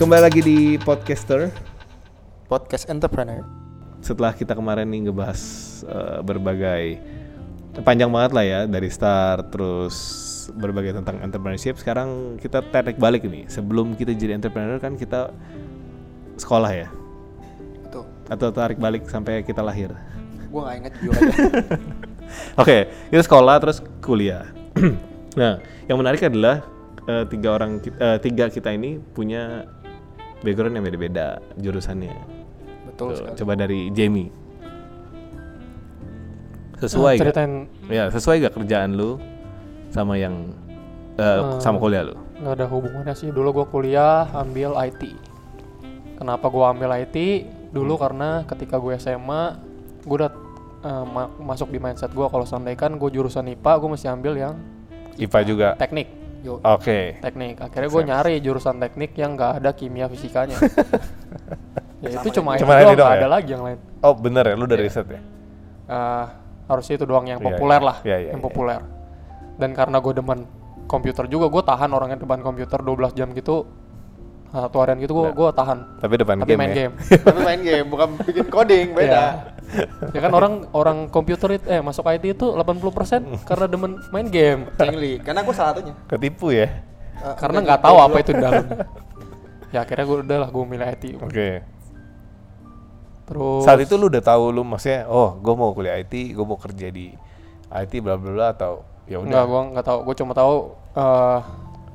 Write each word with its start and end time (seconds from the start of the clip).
kembali 0.00 0.22
lagi 0.24 0.40
di 0.40 0.58
podcaster. 0.80 1.52
Podcast 2.48 2.88
entrepreneur. 2.88 3.44
Setelah 4.00 4.32
kita 4.32 4.56
kemarin 4.56 4.88
nih 4.88 5.04
ngebahas 5.04 5.40
eh, 5.84 6.18
berbagai 6.24 6.84
panjang 7.84 8.08
banget 8.08 8.32
lah 8.32 8.44
ya 8.48 8.60
dari 8.64 8.88
start 8.88 9.52
terus 9.52 9.96
berbagai 10.56 10.96
tentang 10.96 11.20
entrepreneurship. 11.20 11.76
Sekarang 11.76 12.40
kita 12.40 12.64
tarik 12.72 12.96
balik 12.96 13.28
nih. 13.28 13.44
Sebelum 13.52 13.92
kita 13.92 14.16
jadi 14.16 14.40
entrepreneur 14.40 14.80
kan 14.80 14.96
kita 14.96 15.36
sekolah 16.40 16.72
ya 16.72 16.88
Betul. 17.84 18.08
atau 18.32 18.48
tarik 18.56 18.80
balik 18.80 19.04
sampai 19.04 19.44
kita 19.44 19.60
lahir. 19.60 19.92
Gue 20.48 20.64
gak 20.64 20.76
inget 20.80 20.92
aja. 20.96 21.10
Oke, 22.64 22.88
kita 23.12 23.20
sekolah 23.20 23.60
terus 23.60 23.84
kuliah. 24.00 24.48
nah, 25.36 25.60
yang 25.92 26.00
menarik 26.00 26.24
adalah 26.24 26.64
eh, 27.04 27.28
tiga 27.28 27.52
orang 27.52 27.84
eh, 27.84 28.16
tiga 28.16 28.48
kita 28.48 28.72
ini 28.72 28.96
punya 28.96 29.68
background 30.40 30.74
yang 30.74 30.84
beda-beda 30.84 31.26
jurusannya. 31.56 32.14
Betul 32.86 33.08
Tuh, 33.08 33.16
sekali. 33.16 33.36
coba 33.36 33.52
dari 33.56 33.80
Jamie. 33.90 34.28
Sesuai 36.76 37.14
gak? 37.14 37.22
ceritain 37.22 37.52
Ya, 37.86 38.08
sesuai 38.08 38.40
gak 38.40 38.54
kerjaan 38.56 38.96
lu 38.96 39.20
sama 39.88 40.16
yang 40.16 40.56
eh, 41.14 41.40
sama 41.58 41.76
kuliah 41.76 42.04
lu? 42.04 42.16
nggak 42.40 42.56
ada 42.56 42.66
hubungannya 42.66 43.12
sih 43.12 43.28
dulu 43.28 43.52
gue 43.52 43.66
kuliah 43.68 44.24
ambil 44.32 44.72
IT 44.80 45.12
kenapa 46.16 46.48
gue 46.48 46.64
ambil 46.64 46.88
IT 46.96 47.16
dulu 47.68 48.00
karena 48.00 48.48
ketika 48.48 48.80
gue 48.80 48.96
SMA 48.96 49.60
gue 50.00 50.16
udah 50.16 50.32
eh, 50.80 51.04
ma- 51.04 51.28
masuk 51.36 51.68
di 51.68 51.76
mindset 51.76 52.08
gue 52.10 52.24
kalau 52.24 52.48
seandainya 52.48 52.80
kan 52.80 52.96
gue 52.96 53.10
jurusan 53.12 53.44
IPA 53.44 53.72
gue 53.76 53.88
mesti 53.92 54.06
ambil 54.08 54.32
yang 54.40 54.54
IPA 55.20 55.38
juga. 55.44 55.68
teknik 55.76 56.08
Yo. 56.40 56.56
Oke. 56.58 57.20
teknik 57.20 57.60
akhirnya 57.60 57.88
gue 57.88 58.02
nyari 58.02 58.34
jurusan 58.38 58.76
teknik 58.78 59.12
yang 59.14 59.34
nggak 59.34 59.60
ada 59.60 59.70
kimia 59.70 60.06
fisikanya 60.06 60.56
ya 62.02 62.08
itu 62.16 62.28
cuma 62.32 62.56
IT 62.56 62.64
Cuma 62.64 62.72
doang 62.74 62.84
doang 62.90 62.96
nggak 62.96 63.12
ya? 63.12 63.20
ada 63.20 63.28
lagi 63.28 63.50
yang 63.50 63.62
lain 63.62 63.78
Oh, 64.00 64.14
bener 64.14 64.44
ya 64.44 64.54
lu 64.54 64.64
udah 64.64 64.78
riset 64.78 65.04
ya? 65.06 65.20
Eh, 65.86 66.24
harusnya 66.64 66.94
itu 66.96 67.04
doang 67.04 67.26
yang 67.26 67.36
Iya, 67.36 67.46
populer 67.46 67.76
iya. 67.76 67.84
lah 67.84 67.96
Iya, 68.00 68.16
iya, 68.16 68.28
yang 68.32 68.40
iya. 68.40 68.46
populer 68.46 68.78
dan 69.54 69.70
karena 69.70 69.96
gue 69.98 70.12
demen 70.14 70.38
komputer 70.86 71.24
juga 71.26 71.46
gue 71.46 71.62
tahan 71.62 71.90
orangnya 71.90 72.16
depan 72.16 72.40
komputer 72.40 72.80
12 72.80 73.12
jam 73.12 73.28
gitu 73.30 73.68
satu 74.48 74.76
harian 74.78 74.98
gitu 74.98 75.12
gue 75.12 75.24
Nah. 75.24 75.36
gue 75.36 75.48
tahan 75.52 75.78
Tapi 76.00 76.14
depan 76.16 76.34
tapi 76.38 76.48
game 76.48 76.58
main 76.58 76.70
ya. 76.70 76.76
game 76.80 76.92
Tapi 77.20 77.40
main 77.40 77.60
game, 77.60 77.86
bukan 77.86 78.08
bikin 78.18 78.46
coding, 78.48 78.86
beda. 78.90 79.06
Iya. 79.06 79.24
ya 80.14 80.20
kan 80.20 80.32
orang 80.34 80.54
orang 80.74 80.98
komputer 81.08 81.56
itu 81.56 81.66
eh 81.70 81.78
masuk 81.80 82.04
IT 82.10 82.24
itu 82.36 82.46
80% 82.50 83.46
karena 83.46 83.66
demen 83.70 83.98
main 84.10 84.26
game 84.26 84.66
Cengli, 84.78 85.22
karena 85.22 85.40
gue 85.46 85.54
salah 85.54 85.72
satunya. 85.76 85.94
Ketipu 86.10 86.50
ya. 86.50 86.68
Eh, 87.20 87.34
karena 87.36 87.60
nggak 87.62 87.78
gitu 87.78 87.86
tahu 87.86 87.96
dulu. 87.96 88.06
apa 88.06 88.16
itu 88.18 88.30
di 88.32 88.42
dalam 88.42 88.64
ya 89.74 89.78
akhirnya 89.86 90.04
gue 90.08 90.18
udah 90.26 90.38
lah 90.40 90.48
gue 90.50 90.64
milih 90.66 90.86
IT 90.88 91.04
Oke. 91.22 91.50
terus 93.30 93.62
Saat 93.62 93.78
itu 93.84 93.94
lu 93.94 94.10
udah 94.10 94.22
tahu 94.24 94.50
lu 94.50 94.62
maksudnya, 94.66 95.06
oh, 95.06 95.38
gue 95.38 95.54
mau 95.54 95.70
kuliah 95.70 95.94
IT, 96.02 96.34
gue 96.34 96.44
mau 96.44 96.58
kerja 96.58 96.90
di 96.90 97.14
IT 97.70 97.92
bla 98.02 98.18
bla 98.18 98.30
bla 98.34 98.46
atau 98.50 98.82
ya 99.06 99.22
Enggak, 99.22 99.46
udah. 99.46 99.50
gue 99.50 99.60
nggak 99.76 99.86
tahu. 99.86 99.98
Gue 100.02 100.14
cuma 100.18 100.32
tahu 100.34 100.54
eh, 100.98 101.38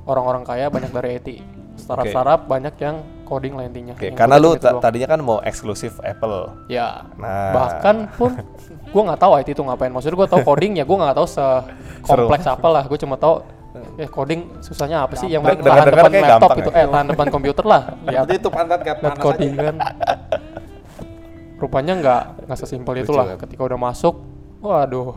orang-orang 0.08 0.42
kaya 0.48 0.72
banyak 0.72 0.88
dari 0.94 1.08
IT. 1.20 1.28
Startup-startup 1.76 2.40
banyak 2.44 2.74
yang 2.76 2.96
coding. 3.22 3.52
Oke, 3.54 4.08
Yang 4.08 4.16
karena 4.16 4.36
lu 4.36 4.52
itu 4.52 4.60
ta- 4.60 4.72
doang. 4.72 4.82
tadinya 4.82 5.08
kan 5.08 5.20
mau 5.20 5.38
eksklusif 5.40 6.00
Apple. 6.00 6.50
ya 6.66 7.04
Nah. 7.14 7.52
bahkan 7.52 8.08
pun 8.10 8.32
gue 8.92 9.02
nggak 9.02 9.18
tahu 9.18 9.32
IT 9.36 9.48
itu 9.50 9.60
ngapain. 9.60 9.88
Maksudnya 9.88 10.16
gue 10.16 10.28
tahu 10.28 10.40
coding 10.42 10.72
ya 10.74 10.84
gue 10.84 10.96
nggak 10.96 11.14
tahu 11.14 11.28
sekompleks 11.28 12.46
apa 12.46 12.66
lah. 12.66 12.82
Gue 12.84 12.96
cuma 12.96 13.14
tahu 13.14 13.44
eh 13.96 14.08
coding 14.08 14.56
susahnya 14.58 15.04
apa 15.04 15.14
sih? 15.14 15.28
Yang 15.28 15.42
penting 15.46 15.64
tahan 15.64 15.86
depan 15.86 16.10
laptop 16.10 16.40
gampang 16.42 16.58
itu, 16.58 16.70
ya. 16.70 16.76
eh 16.76 16.86
tahan 16.88 17.06
depan 17.08 17.26
komputer 17.28 17.64
lah. 17.64 17.82
Ya, 18.14 18.20
itu 18.26 18.48
pantat 18.48 18.80
kayak 18.80 18.98
panas 18.98 19.20
coding 19.20 19.52
aja. 19.52 19.62
kan. 19.66 19.76
Rupanya 21.56 21.92
nggak 21.94 22.22
nggak 22.46 22.58
sesimpel 22.58 22.94
itulah. 22.98 23.24
kan? 23.30 23.40
Ketika 23.42 23.62
udah 23.64 23.78
masuk, 23.78 24.14
waduh 24.56 25.16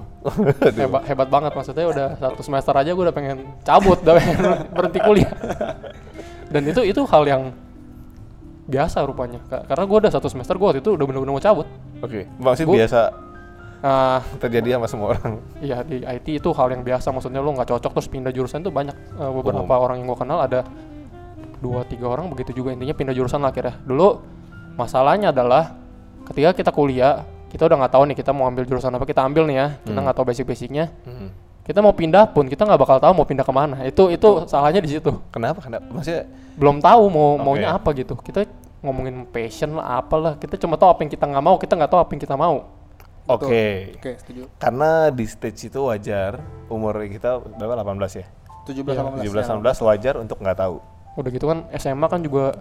hebat 0.69 1.03
hebat 1.05 1.27
banget 1.27 1.51
maksudnya 1.53 1.85
udah 1.87 2.07
satu 2.15 2.43
semester 2.43 2.75
aja 2.75 2.91
gue 2.91 3.01
udah 3.01 3.15
pengen 3.15 3.37
cabut 3.63 3.95
udah 3.97 4.13
pengen 4.13 4.35
berhenti 4.69 4.99
kuliah 4.99 5.31
dan 6.49 6.61
itu 6.63 6.81
itu 6.83 7.01
hal 7.05 7.23
yang 7.23 7.43
biasa 8.65 9.01
rupanya 9.01 9.41
Ka- 9.43 9.65
karena 9.65 9.83
gue 9.83 9.97
udah 9.99 10.11
satu 10.11 10.27
semester 10.27 10.53
gue 10.53 10.63
waktu 10.63 10.79
itu 10.79 10.91
udah 10.91 11.03
bener-bener 11.03 11.31
mau 11.31 11.41
cabut 11.41 11.65
Oke, 11.99 12.29
maksudnya 12.35 12.67
Gua- 12.67 12.79
biasa 12.79 13.01
nah 13.79 14.19
terjadi 14.37 14.75
sama 14.75 14.87
semua 14.87 15.07
orang. 15.13 15.39
iya 15.59 15.79
di 15.81 16.03
IT 16.03 16.27
itu 16.35 16.49
hal 16.51 16.67
yang 16.69 16.83
biasa 16.83 17.09
maksudnya 17.09 17.39
lo 17.39 17.49
nggak 17.49 17.69
cocok 17.69 17.91
terus 17.93 18.07
pindah 18.07 18.29
jurusan 18.29 18.59
tuh 18.59 18.69
banyak 18.69 18.91
Eh, 18.91 19.31
beberapa 19.31 19.63
Umum. 19.63 19.79
orang 19.79 19.95
yang 19.97 20.07
gue 20.07 20.19
kenal 20.19 20.35
ada 20.37 20.67
dua 21.57 21.83
tiga 21.83 22.07
orang 22.09 22.27
begitu 22.27 22.51
juga 22.53 22.71
intinya 22.71 22.91
pindah 22.91 23.13
jurusan 23.13 23.39
lah 23.39 23.49
akhirnya 23.49 23.79
dulu 23.81 24.19
masalahnya 24.75 25.29
adalah 25.29 25.79
ketika 26.25 26.51
kita 26.53 26.71
kuliah 26.71 27.23
kita 27.47 27.65
udah 27.65 27.77
nggak 27.77 27.93
tahu 27.93 28.03
nih 28.05 28.17
kita 28.17 28.31
mau 28.31 28.45
ambil 28.45 28.63
jurusan 28.63 28.91
apa 28.91 29.03
kita 29.03 29.21
ambil 29.21 29.43
nih 29.43 29.57
ya 29.57 29.67
kita 29.81 29.91
Hmm. 29.91 30.03
nggak 30.03 30.15
tahu 30.15 30.25
basic-basicnya 30.27 30.85
Hmm. 31.01 31.29
Kita 31.69 31.85
mau 31.85 31.93
pindah 31.93 32.25
pun 32.33 32.49
kita 32.49 32.65
nggak 32.65 32.81
bakal 32.81 32.97
tahu 32.97 33.13
mau 33.13 33.27
pindah 33.29 33.45
ke 33.45 33.53
mana 33.53 33.77
itu 33.85 34.09
itu 34.09 34.29
salahnya 34.49 34.81
di 34.81 34.89
situ 34.89 35.13
Kenapa? 35.29 35.61
Kenapa? 35.61 35.85
Maksudnya 35.93 36.25
belum 36.57 36.81
tahu 36.81 37.03
mau 37.13 37.37
Oke. 37.37 37.43
maunya 37.45 37.69
apa 37.77 37.93
gitu 37.93 38.17
kita 38.17 38.49
ngomongin 38.81 39.29
passion 39.29 39.77
lah 39.77 40.01
apalah 40.01 40.33
kita 40.35 40.57
cuma 40.57 40.81
tahu 40.81 40.89
apa 40.89 41.05
yang 41.05 41.11
kita 41.13 41.29
nggak 41.29 41.43
mau 41.45 41.55
kita 41.61 41.73
nggak 41.77 41.91
tahu 41.93 41.99
apa 42.01 42.11
yang 42.17 42.21
kita 42.25 42.35
mau 42.35 42.55
oke. 43.29 43.45
Oke, 44.01 44.11
setuju. 44.17 44.49
Karena 44.57 45.13
di 45.13 45.25
stage 45.29 45.69
itu 45.69 45.79
wajar 45.85 46.41
umur 46.65 46.97
kita 47.05 47.37
berapa 47.37 47.85
18 47.85 48.17
ya? 48.17 48.25
17 48.65 48.97
sama 48.97 49.09
17 49.21 49.61
18 49.61 49.87
wajar 49.93 50.13
untuk 50.17 50.41
nggak 50.41 50.57
tahu. 50.57 50.81
udah 51.13 51.29
gitu 51.29 51.45
kan 51.45 51.67
SMA 51.75 52.07
kan 52.07 52.21
juga 52.23 52.57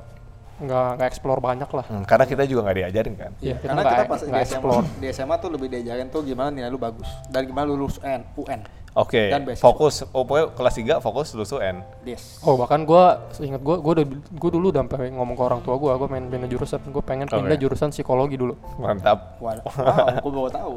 nggak 0.58 0.88
nggak 0.98 1.08
explore 1.08 1.38
banyak 1.38 1.70
lah 1.70 1.86
Hmm, 1.86 2.02
karena 2.02 2.26
kita 2.26 2.42
juga 2.44 2.66
nggak 2.66 2.76
diajarin 2.76 3.14
kan. 3.14 3.30
Iya, 3.38 3.54
kita 3.62 3.70
Karena 3.70 3.82
kita 3.86 4.04
pas 4.04 4.18
di 4.18 4.26
nggak 4.26 4.42
SMA, 4.42 4.52
explore 4.52 4.84
di 4.98 5.06
SMA 5.08 5.36
tuh 5.38 5.50
lebih 5.54 5.68
diajarin 5.70 6.06
tuh 6.10 6.20
gimana 6.26 6.48
nilai 6.50 6.66
lu 6.66 6.76
bagus 6.76 7.06
dan 7.30 7.46
gimana 7.46 7.64
lu 7.64 7.78
lulus 7.78 8.02
UN, 8.02 8.26
UN. 8.34 8.60
Oke, 8.98 9.30
Dan 9.30 9.46
beasiswa. 9.46 9.62
fokus. 9.62 10.02
Oh, 10.10 10.26
pokoknya 10.26 10.46
kelas 10.52 10.74
3 10.74 10.98
fokus 10.98 11.26
lulus 11.32 11.54
UN. 11.54 11.86
Yes. 12.02 12.42
oh 12.42 12.58
bahkan 12.58 12.82
gue 12.82 13.04
inget 13.38 13.62
gue 13.62 13.76
gue 13.78 13.92
udah 13.94 14.06
gue 14.10 14.50
dulu 14.50 14.74
udah 14.74 14.82
sampai 14.82 15.14
ngomong 15.14 15.36
ke 15.36 15.42
orang 15.44 15.60
tua 15.62 15.78
gue 15.78 15.90
gue 15.92 16.08
pengen 16.08 16.26
pindah 16.28 16.48
jurusan 16.48 16.80
gue 16.82 17.02
pengen 17.02 17.26
pindah 17.28 17.54
jurusan 17.54 17.88
psikologi 17.88 18.34
dulu 18.34 18.58
Mantap. 18.76 19.38
Wow, 19.38 19.62
wow 19.62 20.18
gue 20.18 20.32
baru 20.32 20.50
tahu. 20.50 20.74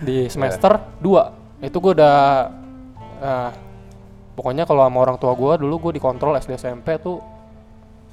di 0.00 0.26
semester 0.26 0.80
2 1.04 1.66
itu 1.66 1.76
gue 1.76 1.92
udah 1.92 2.16
eh, 3.18 3.50
pokoknya 4.32 4.64
kalau 4.64 4.86
sama 4.86 4.98
orang 5.02 5.18
tua 5.18 5.34
gue 5.34 5.52
dulu 5.60 5.90
gue 5.90 5.98
dikontrol 5.98 6.38
SD 6.38 6.56
SMP 6.56 6.96
tuh 6.96 7.18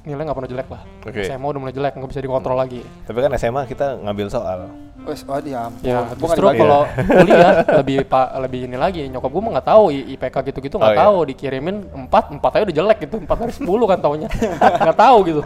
nilai 0.02 0.22
nggak 0.22 0.36
pernah 0.36 0.50
jelek 0.50 0.68
lah 0.70 0.82
Oke. 1.02 1.22
SMA 1.22 1.46
udah 1.46 1.60
mulai 1.60 1.74
jelek 1.74 1.94
nggak 1.94 2.10
bisa 2.10 2.20
dikontrol 2.20 2.54
lagi 2.54 2.82
Tapi 3.06 3.18
kan 3.18 3.30
SMA 3.34 3.62
kita 3.64 3.98
ngambil 4.02 4.26
soal. 4.28 4.70
Wes, 5.06 5.22
oh 5.22 5.38
dia 5.38 5.58
ampun. 5.62 5.80
ya 5.80 5.94
Gua 5.94 6.02
nggak 6.04 6.18
justru 6.20 6.46
kalau 6.56 6.82
kuliah 6.90 7.52
lebih 7.76 7.96
pak 8.04 8.26
lebih 8.42 8.60
ini 8.64 8.76
lagi 8.76 9.02
nyokap 9.06 9.30
gue 9.30 9.40
mah 9.40 9.52
nggak 9.54 9.68
tahu 9.68 9.84
IPK 9.88 10.36
gitu-gitu 10.44 10.74
nggak 10.74 10.88
Oh, 10.88 10.92
iya. 10.92 11.02
tahu 11.04 11.16
dikirimin 11.26 11.76
4 12.04 12.10
4 12.36 12.42
aja 12.50 12.64
udah 12.64 12.76
jelek 12.76 12.98
gitu 13.02 13.16
4 13.18 13.30
dari 13.38 13.52
10 13.54 13.64
kan 13.86 13.98
taunya 14.00 14.28
nggak 14.82 14.98
tahu 14.98 15.18
gitu 15.24 15.42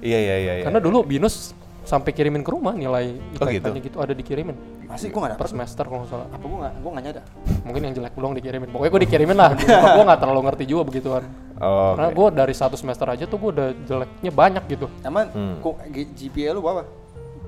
Iya 0.00 0.18
iya 0.18 0.36
iya. 0.38 0.52
iya. 0.54 0.64
karena 0.64 0.78
dulu 0.78 1.04
binus 1.04 1.52
sampai 1.82 2.12
kirimin 2.12 2.40
ke 2.40 2.48
rumah 2.48 2.72
nilai 2.72 3.18
Oh, 3.34 3.44
IPK-nya 3.44 3.58
gitu? 3.76 3.88
gitu 3.90 3.96
ada 3.98 4.12
dikirimin 4.12 4.56
Masih 4.86 5.06
gue 5.06 5.18
nggak 5.18 5.32
per 5.32 5.38
dapet. 5.40 5.52
semester 5.52 5.84
kalau 5.84 5.98
nggak 6.00 6.10
salah 6.10 6.26
Apa 6.28 6.44
gue 6.44 6.58
nggak 6.58 6.74
gue 6.76 6.90
nggak 6.90 7.04
nyadar. 7.04 7.24
mungkin 7.60 7.80
yang 7.82 7.94
jelek 7.94 8.12
belum 8.14 8.30
dikirimin 8.32 8.68
pokoknya 8.70 8.90
gue 8.90 9.02
dikirimin 9.04 9.36
lah 9.36 9.50
gue 9.96 10.04
nggak 10.04 10.20
terlalu 10.20 10.40
ngerti 10.46 10.64
juga 10.64 10.82
begituan 10.84 11.24
Oh, 11.58 11.92
karena 11.92 12.08
gue 12.10 12.26
dari 12.32 12.54
satu 12.54 12.72
semester 12.72 13.04
aja 13.04 13.24
tuh 13.24 13.36
gue 13.36 13.50
udah 13.52 13.68
jeleknya 13.84 14.30
banyak 14.30 14.64
gitu 14.66 14.86
Emang 15.02 15.28
Hmm. 15.28 15.60
GPA 15.92 16.56
lu 16.56 16.64
berapa? 16.64 16.88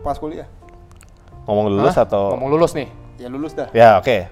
Pas 0.03 0.13
kuliah? 0.15 0.45
Ngomong 1.53 1.69
lulus 1.71 1.93
Hah? 1.93 2.05
atau 2.05 2.33
ngomong 2.33 2.51
lulus 2.51 2.73
nih 2.73 2.89
Ya 3.17 3.29
lulus 3.29 3.53
dah. 3.53 3.69
Ya, 3.71 3.97
oke. 3.97 4.27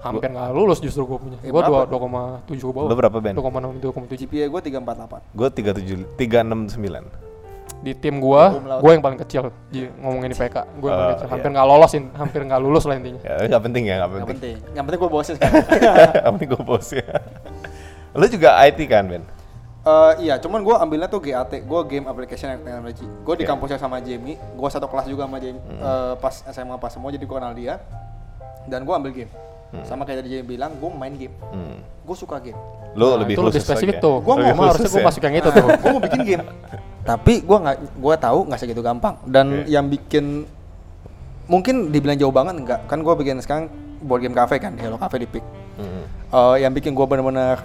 hampir 0.00 0.26
nggak 0.26 0.50
lulus 0.50 0.78
justru 0.78 1.04
gue 1.04 1.14
punya 1.16 1.38
Eh, 1.38 1.48
gue 1.48 1.62
dua 1.62 1.84
dua 1.84 1.98
koma 2.00 2.22
tujuh 2.42 2.64
ke 2.64 2.74
bawah 2.74 2.88
Lu 2.88 2.96
berapa, 2.96 3.16
Ben? 3.16 3.32
dua 3.32 3.44
koma 3.44 3.58
enam 3.58 3.78
dua 3.78 3.92
koma 3.92 4.04
tujuh 4.04 4.26
GPA 4.26 4.48
gue 4.48 4.60
348. 4.72 5.30
Gue 5.30 5.48
37 5.48 6.18
369. 6.18 7.30
di 7.78 7.94
tim 7.94 8.14
gue 8.16 8.42
gue 8.78 8.90
yang 8.90 9.00
paling 9.00 9.18
kecil 9.18 9.42
di 9.66 9.86
ngomongin 9.96 10.30
IPK 10.30 10.54
gue 10.76 10.86
yang 10.86 10.98
paling 10.98 11.08
Oh, 11.08 11.14
kecil 11.14 11.24
iya. 11.24 11.32
hampir 11.32 11.48
nggak 11.50 11.66
lolosin 11.66 12.04
hampir 12.12 12.40
nggak 12.42 12.60
lulus 12.60 12.84
lah 12.84 12.94
intinya 12.94 13.20
Ya, 13.20 13.34
nggak 13.44 13.62
penting 13.62 13.82
ya, 13.84 13.94
nggak 13.96 14.10
penting. 14.12 14.30
penting. 14.32 14.56
Yang 14.72 14.84
penting 14.84 15.00
gue 15.00 15.10
bosen 15.10 15.34
sekarang. 15.38 15.62
Yang 16.16 16.32
penting 16.32 16.48
gue 16.48 16.62
bos 16.62 16.88
ya. 16.92 17.06
Lu 18.12 18.26
juga 18.28 18.48
IT 18.60 18.78
kan, 18.86 19.04
Ben? 19.04 19.22
Eh, 19.82 20.12
iya, 20.22 20.38
cuman 20.38 20.62
gue 20.62 20.74
ambilnya 20.78 21.10
tuh 21.10 21.18
GAT, 21.18 21.58
gue 21.58 21.80
Game 21.90 22.06
Application 22.06 22.54
and 22.54 22.62
Technology. 22.62 23.02
Gue 23.02 23.34
di 23.34 23.42
Oke. 23.42 23.50
kampusnya 23.50 23.82
sama 23.82 23.98
Jamie, 23.98 24.38
gue 24.38 24.68
satu 24.70 24.86
kelas 24.86 25.10
juga 25.10 25.26
sama 25.26 25.42
Jamie. 25.42 25.58
Eh, 25.58 26.14
pas 26.22 26.34
SMA 26.46 26.78
pas 26.78 26.86
semua, 26.86 27.10
jadi 27.10 27.26
gue 27.26 27.34
kenal 27.34 27.50
dia. 27.50 27.82
Dan 28.70 28.86
gue 28.86 28.94
ambil 28.94 29.10
game. 29.10 29.32
Sama 29.82 30.04
kayak 30.04 30.22
tadi 30.22 30.38
Jamie 30.38 30.46
bilang, 30.46 30.70
gue 30.78 30.86
main 30.86 31.10
game. 31.18 31.34
Hmm. 31.50 31.82
Gue 32.06 32.14
suka 32.14 32.38
game. 32.38 32.54
Lu 32.94 33.10
Nah, 33.10 33.24
lebih 33.24 33.34
itu 33.34 33.42
lebih 33.42 33.58
spesifik 33.58 33.96
ya? 33.98 34.04
tuh 34.04 34.20
Gua 34.20 34.36
gue 34.36 34.52
mau 34.52 34.68
harusnya 34.68 34.86
gue 34.86 35.00
ya? 35.00 35.06
masuk 35.08 35.22
yang 35.24 35.34
itu 35.34 35.48
tuh 35.56 35.64
gue 35.66 35.90
mau 35.90 36.02
bikin 36.04 36.20
game. 36.22 36.44
Tapi 37.02 37.34
gue 37.42 37.58
nggak, 37.58 37.76
gue 37.98 38.14
tahu 38.20 38.38
nggak 38.46 38.60
segitu 38.62 38.82
gampang. 38.84 39.18
Dan 39.26 39.64
Oke. 39.64 39.66
yang 39.66 39.90
bikin 39.90 40.46
mungkin 41.50 41.90
dibilang 41.90 42.14
jauh 42.14 42.30
banget 42.30 42.54
enggak. 42.54 42.80
Kan 42.86 43.02
gue 43.02 43.14
bikin 43.18 43.42
sekarang 43.42 43.66
board 43.98 44.22
game 44.22 44.36
cafe 44.36 44.62
kan, 44.62 44.78
di 44.78 44.82
Hello 44.84 44.94
Cafe 44.94 45.18
di 45.18 45.26
Pick. 45.26 45.42
Hmm. 45.74 46.04
Eh, 46.30 46.56
yang 46.62 46.70
bikin 46.70 46.92
gue 46.92 47.02
bener-bener 47.02 47.58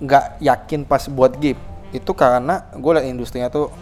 nggak 0.00 0.24
yakin 0.44 0.84
pas 0.84 1.08
buat 1.08 1.32
game 1.40 1.58
itu 1.94 2.12
karena 2.12 2.66
gue 2.74 2.90
liat 2.92 3.06
industrinya 3.08 3.48
tuh 3.48 3.72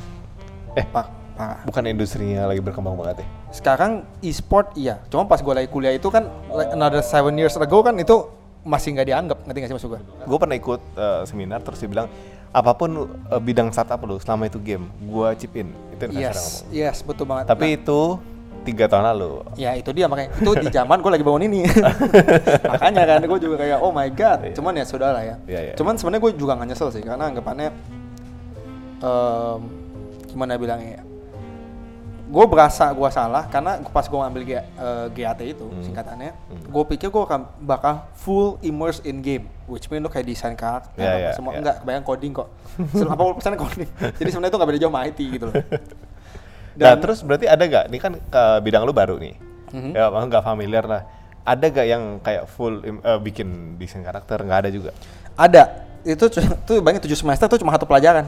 Eh. 0.75 0.87
pak 0.87 1.07
parah. 1.35 1.61
Bukan 1.67 1.83
industrinya 1.87 2.47
lagi 2.47 2.63
berkembang 2.63 2.95
banget 2.95 3.23
ya? 3.23 3.27
Sekarang 3.51 4.07
e-sport 4.23 4.75
iya, 4.75 5.03
cuma 5.11 5.27
pas 5.27 5.39
gue 5.39 5.55
lagi 5.55 5.67
kuliah 5.71 5.95
itu 5.95 6.07
kan 6.11 6.27
like 6.51 6.71
another 6.75 7.03
seven 7.03 7.35
years 7.35 7.55
ago 7.59 7.83
kan 7.83 7.95
itu 7.99 8.27
masih 8.65 8.97
nggak 8.97 9.07
dianggap, 9.07 9.39
ngerti 9.45 9.59
nggak 9.61 9.71
sih 9.71 9.77
maksud 9.77 9.91
gue? 9.95 10.01
Gue 10.27 10.39
pernah 10.39 10.57
ikut 10.59 10.81
eh, 10.95 11.23
seminar 11.27 11.61
terus 11.63 11.79
dia 11.83 11.91
bilang 11.91 12.07
apa 12.55 12.71
pun 12.75 12.91
eh, 13.07 13.41
bidang 13.43 13.71
startup 13.75 13.99
lu 14.07 14.19
selama 14.19 14.47
itu 14.47 14.59
game, 14.63 14.87
gue 15.03 15.29
chip 15.39 15.55
in. 15.59 15.71
Itu 15.95 16.11
yang 16.11 16.31
Yes, 16.31 16.63
yes 16.71 16.99
betul 17.03 17.27
banget. 17.27 17.51
Tapi 17.51 17.79
itu 17.79 18.19
tiga 18.65 18.89
tahun 18.89 19.05
lalu. 19.13 19.45
Ya 19.61 19.77
itu 19.77 19.93
dia 19.93 20.09
makanya 20.09 20.33
itu 20.35 20.51
di 20.57 20.69
zaman 20.73 20.99
gue 20.99 21.13
lagi 21.13 21.25
bangun 21.25 21.45
ini. 21.45 21.61
makanya 22.73 23.03
kan 23.05 23.21
gue 23.23 23.39
juga 23.39 23.57
kayak 23.61 23.79
oh 23.79 23.93
my 23.93 24.09
god. 24.11 24.49
Iya. 24.49 24.55
Cuman 24.57 24.73
ya 24.75 24.85
sudah 24.89 25.13
lah 25.13 25.23
ya. 25.23 25.37
Iya, 25.45 25.61
iya. 25.71 25.75
Cuman 25.77 25.95
sebenarnya 26.01 26.23
gue 26.25 26.33
juga 26.35 26.57
nggak 26.57 26.69
nyesel 26.73 26.89
sih 26.91 27.05
karena 27.05 27.29
anggapannya 27.29 27.69
em, 29.05 29.61
gimana 30.33 30.57
bilangnya 30.57 30.91
ya. 30.99 31.03
Gue 32.25 32.45
berasa 32.51 32.91
gue 32.91 33.11
salah 33.15 33.47
karena 33.47 33.79
pas 33.95 34.09
gue 34.09 34.19
ngambil 34.19 34.43
G, 34.43 34.53
eh, 34.57 34.63
GAT 35.13 35.41
itu 35.45 35.71
Hmm. 35.71 35.85
singkatannya, 35.87 36.33
gue 36.67 36.85
pikir 36.91 37.13
gue 37.13 37.23
akan 37.23 37.47
bakal 37.63 38.11
full 38.17 38.59
immerse 38.59 38.99
in 39.07 39.23
game, 39.23 39.47
which 39.71 39.87
mean 39.87 40.03
lo 40.03 40.11
kayak 40.11 40.27
desain 40.27 40.57
karakter, 40.59 40.91
apa 40.99 41.15
iya, 41.21 41.31
semua 41.37 41.55
iya. 41.55 41.63
enggak 41.63 41.77
kebayang 41.85 42.03
coding 42.03 42.33
kok. 42.35 42.49
Apa 43.13 43.23
persen 43.39 43.55
coding. 43.55 43.87
Jadi 44.19 44.29
sebenarnya 44.35 44.51
itu 44.51 44.59
nggak 44.59 44.71
beda 44.73 44.81
jauh 44.83 44.91
sama 44.91 45.07
IT 45.07 45.21
gitu 45.21 45.45
loh. 45.47 45.55
Nah 46.75 46.95
terus 46.99 47.23
berarti 47.23 47.47
ada 47.47 47.63
gak? 47.65 47.85
Ini 47.89 47.99
kan 47.99 48.13
ke 48.19 48.43
bidang 48.63 48.83
lu 48.83 48.93
baru 48.93 49.19
nih. 49.19 49.35
Mhm. 49.71 49.91
Ya 49.95 50.11
nggak 50.11 50.43
familiar 50.43 50.85
lah. 50.87 51.03
Ada 51.45 51.67
gak 51.69 51.87
yang 51.87 52.03
kayak 52.25 52.49
full 52.49 52.81
eh, 52.81 53.19
bikin 53.21 53.77
desain 53.77 54.01
karakter? 54.01 54.41
Nggak 54.41 54.59
ada 54.65 54.71
juga. 54.71 54.91
Ada. 55.35 55.63
Itu 56.05 56.29
tuh 56.69 56.79
banyak 56.85 57.01
tujuh 57.05 57.17
semester 57.17 57.47
tuh 57.49 57.59
cuma 57.59 57.73
satu 57.75 57.85
pelajaran. 57.85 58.25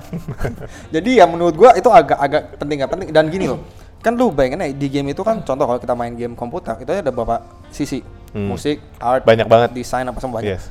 Jadi 0.94 1.20
ya 1.20 1.24
menurut 1.24 1.54
gua 1.54 1.72
itu 1.74 1.88
agak 1.88 2.18
agak 2.18 2.42
penting 2.58 2.76
gak 2.82 2.90
penting 2.92 3.08
dan 3.14 3.26
gini 3.28 3.46
loh. 3.46 3.60
Kan 4.04 4.14
lu 4.14 4.30
bayangin 4.30 4.62
aja 4.62 4.74
di 4.76 4.86
game 4.86 5.10
itu 5.10 5.22
kan 5.24 5.42
contoh 5.42 5.66
kalau 5.66 5.80
kita 5.82 5.94
main 5.98 6.14
game 6.14 6.34
komputer 6.38 6.78
itu 6.78 6.90
ada 6.92 7.10
beberapa 7.10 7.42
sisi. 7.70 8.02
Hmm. 8.36 8.52
Musik, 8.52 8.82
art, 9.00 9.24
Banyak 9.24 9.48
banget. 9.48 9.70
desain 9.72 10.04
apa 10.04 10.20
semua 10.20 10.44
banyak. 10.44 10.60
Yes. 10.60 10.68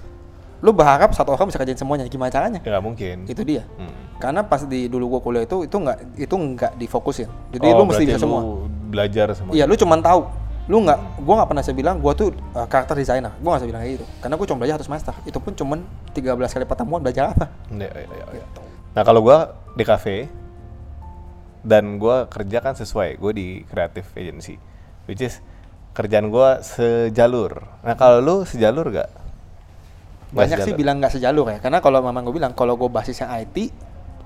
Lu 0.61 0.69
berharap 0.69 1.11
satu 1.17 1.33
orang 1.33 1.49
bisa 1.49 1.57
kerjain 1.57 1.75
semuanya. 1.75 2.05
Gimana 2.05 2.29
caranya? 2.29 2.59
Ya 2.61 2.77
nggak 2.77 2.83
mungkin. 2.85 3.17
Itu 3.25 3.41
dia. 3.41 3.65
Hmm. 3.75 3.94
Karena 4.15 4.47
pas 4.47 4.63
di 4.63 4.87
dulu 4.87 5.17
gua 5.17 5.21
kuliah 5.21 5.43
itu 5.43 5.67
itu 5.67 5.75
nggak 5.75 5.97
itu 6.15 6.35
nggak 6.35 6.71
difokusin. 6.79 7.27
Jadi 7.51 7.65
Oh, 7.67 7.83
lu 7.83 7.83
mesti 7.91 8.03
bisa 8.07 8.19
semua. 8.19 8.41
belajar 8.87 9.27
semua. 9.35 9.51
Iya, 9.51 9.67
lu 9.67 9.75
cuman 9.75 9.99
tahu. 9.99 10.21
Lu 10.65 10.81
nggak, 10.81 10.99
gua 11.21 11.33
nggak 11.43 11.49
pernah 11.51 11.63
saya 11.63 11.75
bilang 11.75 11.99
gua 11.99 12.15
tuh 12.15 12.31
uh, 12.55 12.65
karakter 12.65 12.95
desainer. 12.95 13.35
Gua 13.37 13.53
nggak 13.53 13.61
bisa 13.61 13.69
bilang 13.69 13.81
kayak 13.83 13.93
gitu. 13.99 14.05
Karena 14.17 14.33
gua 14.33 14.45
cuma 14.47 14.57
belajar 14.63 14.73
satu 14.79 14.85
semester. 14.87 15.13
Itu 15.27 15.37
pun 15.37 15.51
cuman 15.53 15.79
13 16.15 16.55
kali 16.55 16.65
pertemuan 16.65 16.99
belajar 17.03 17.35
apa? 17.35 17.45
Iya, 17.69 17.91
iya. 17.91 18.25
Gitu. 18.33 18.59
Nah 18.95 19.03
kalau 19.03 19.19
gua 19.19 19.37
di 19.75 19.83
cafe 19.83 20.31
dan 21.61 21.97
gua 21.97 22.25
kerja 22.25 22.61
kan 22.61 22.73
sesuai, 22.73 23.17
gue 23.17 23.31
di 23.33 23.47
creative 23.65 24.05
agency, 24.13 24.55
which 25.05 25.19
is 25.19 25.41
kerjaan 25.91 26.29
gua 26.29 26.61
sejalur. 26.61 27.61
Nah 27.81 27.93
kalau 27.93 28.21
lu 28.21 28.35
sejalur 28.45 28.89
gak? 28.89 29.09
Banyak 30.31 30.61
sih 30.61 30.73
bilang 30.73 30.99
nggak 30.99 31.13
sejalur 31.13 31.47
ya. 31.47 31.57
Karena 31.59 31.79
kalau 31.79 32.01
memang 32.01 32.21
gue 32.21 32.35
bilang 32.35 32.51
kalau 32.51 32.75
gue 32.75 32.89
basisnya 32.89 33.31
IT 33.39 33.71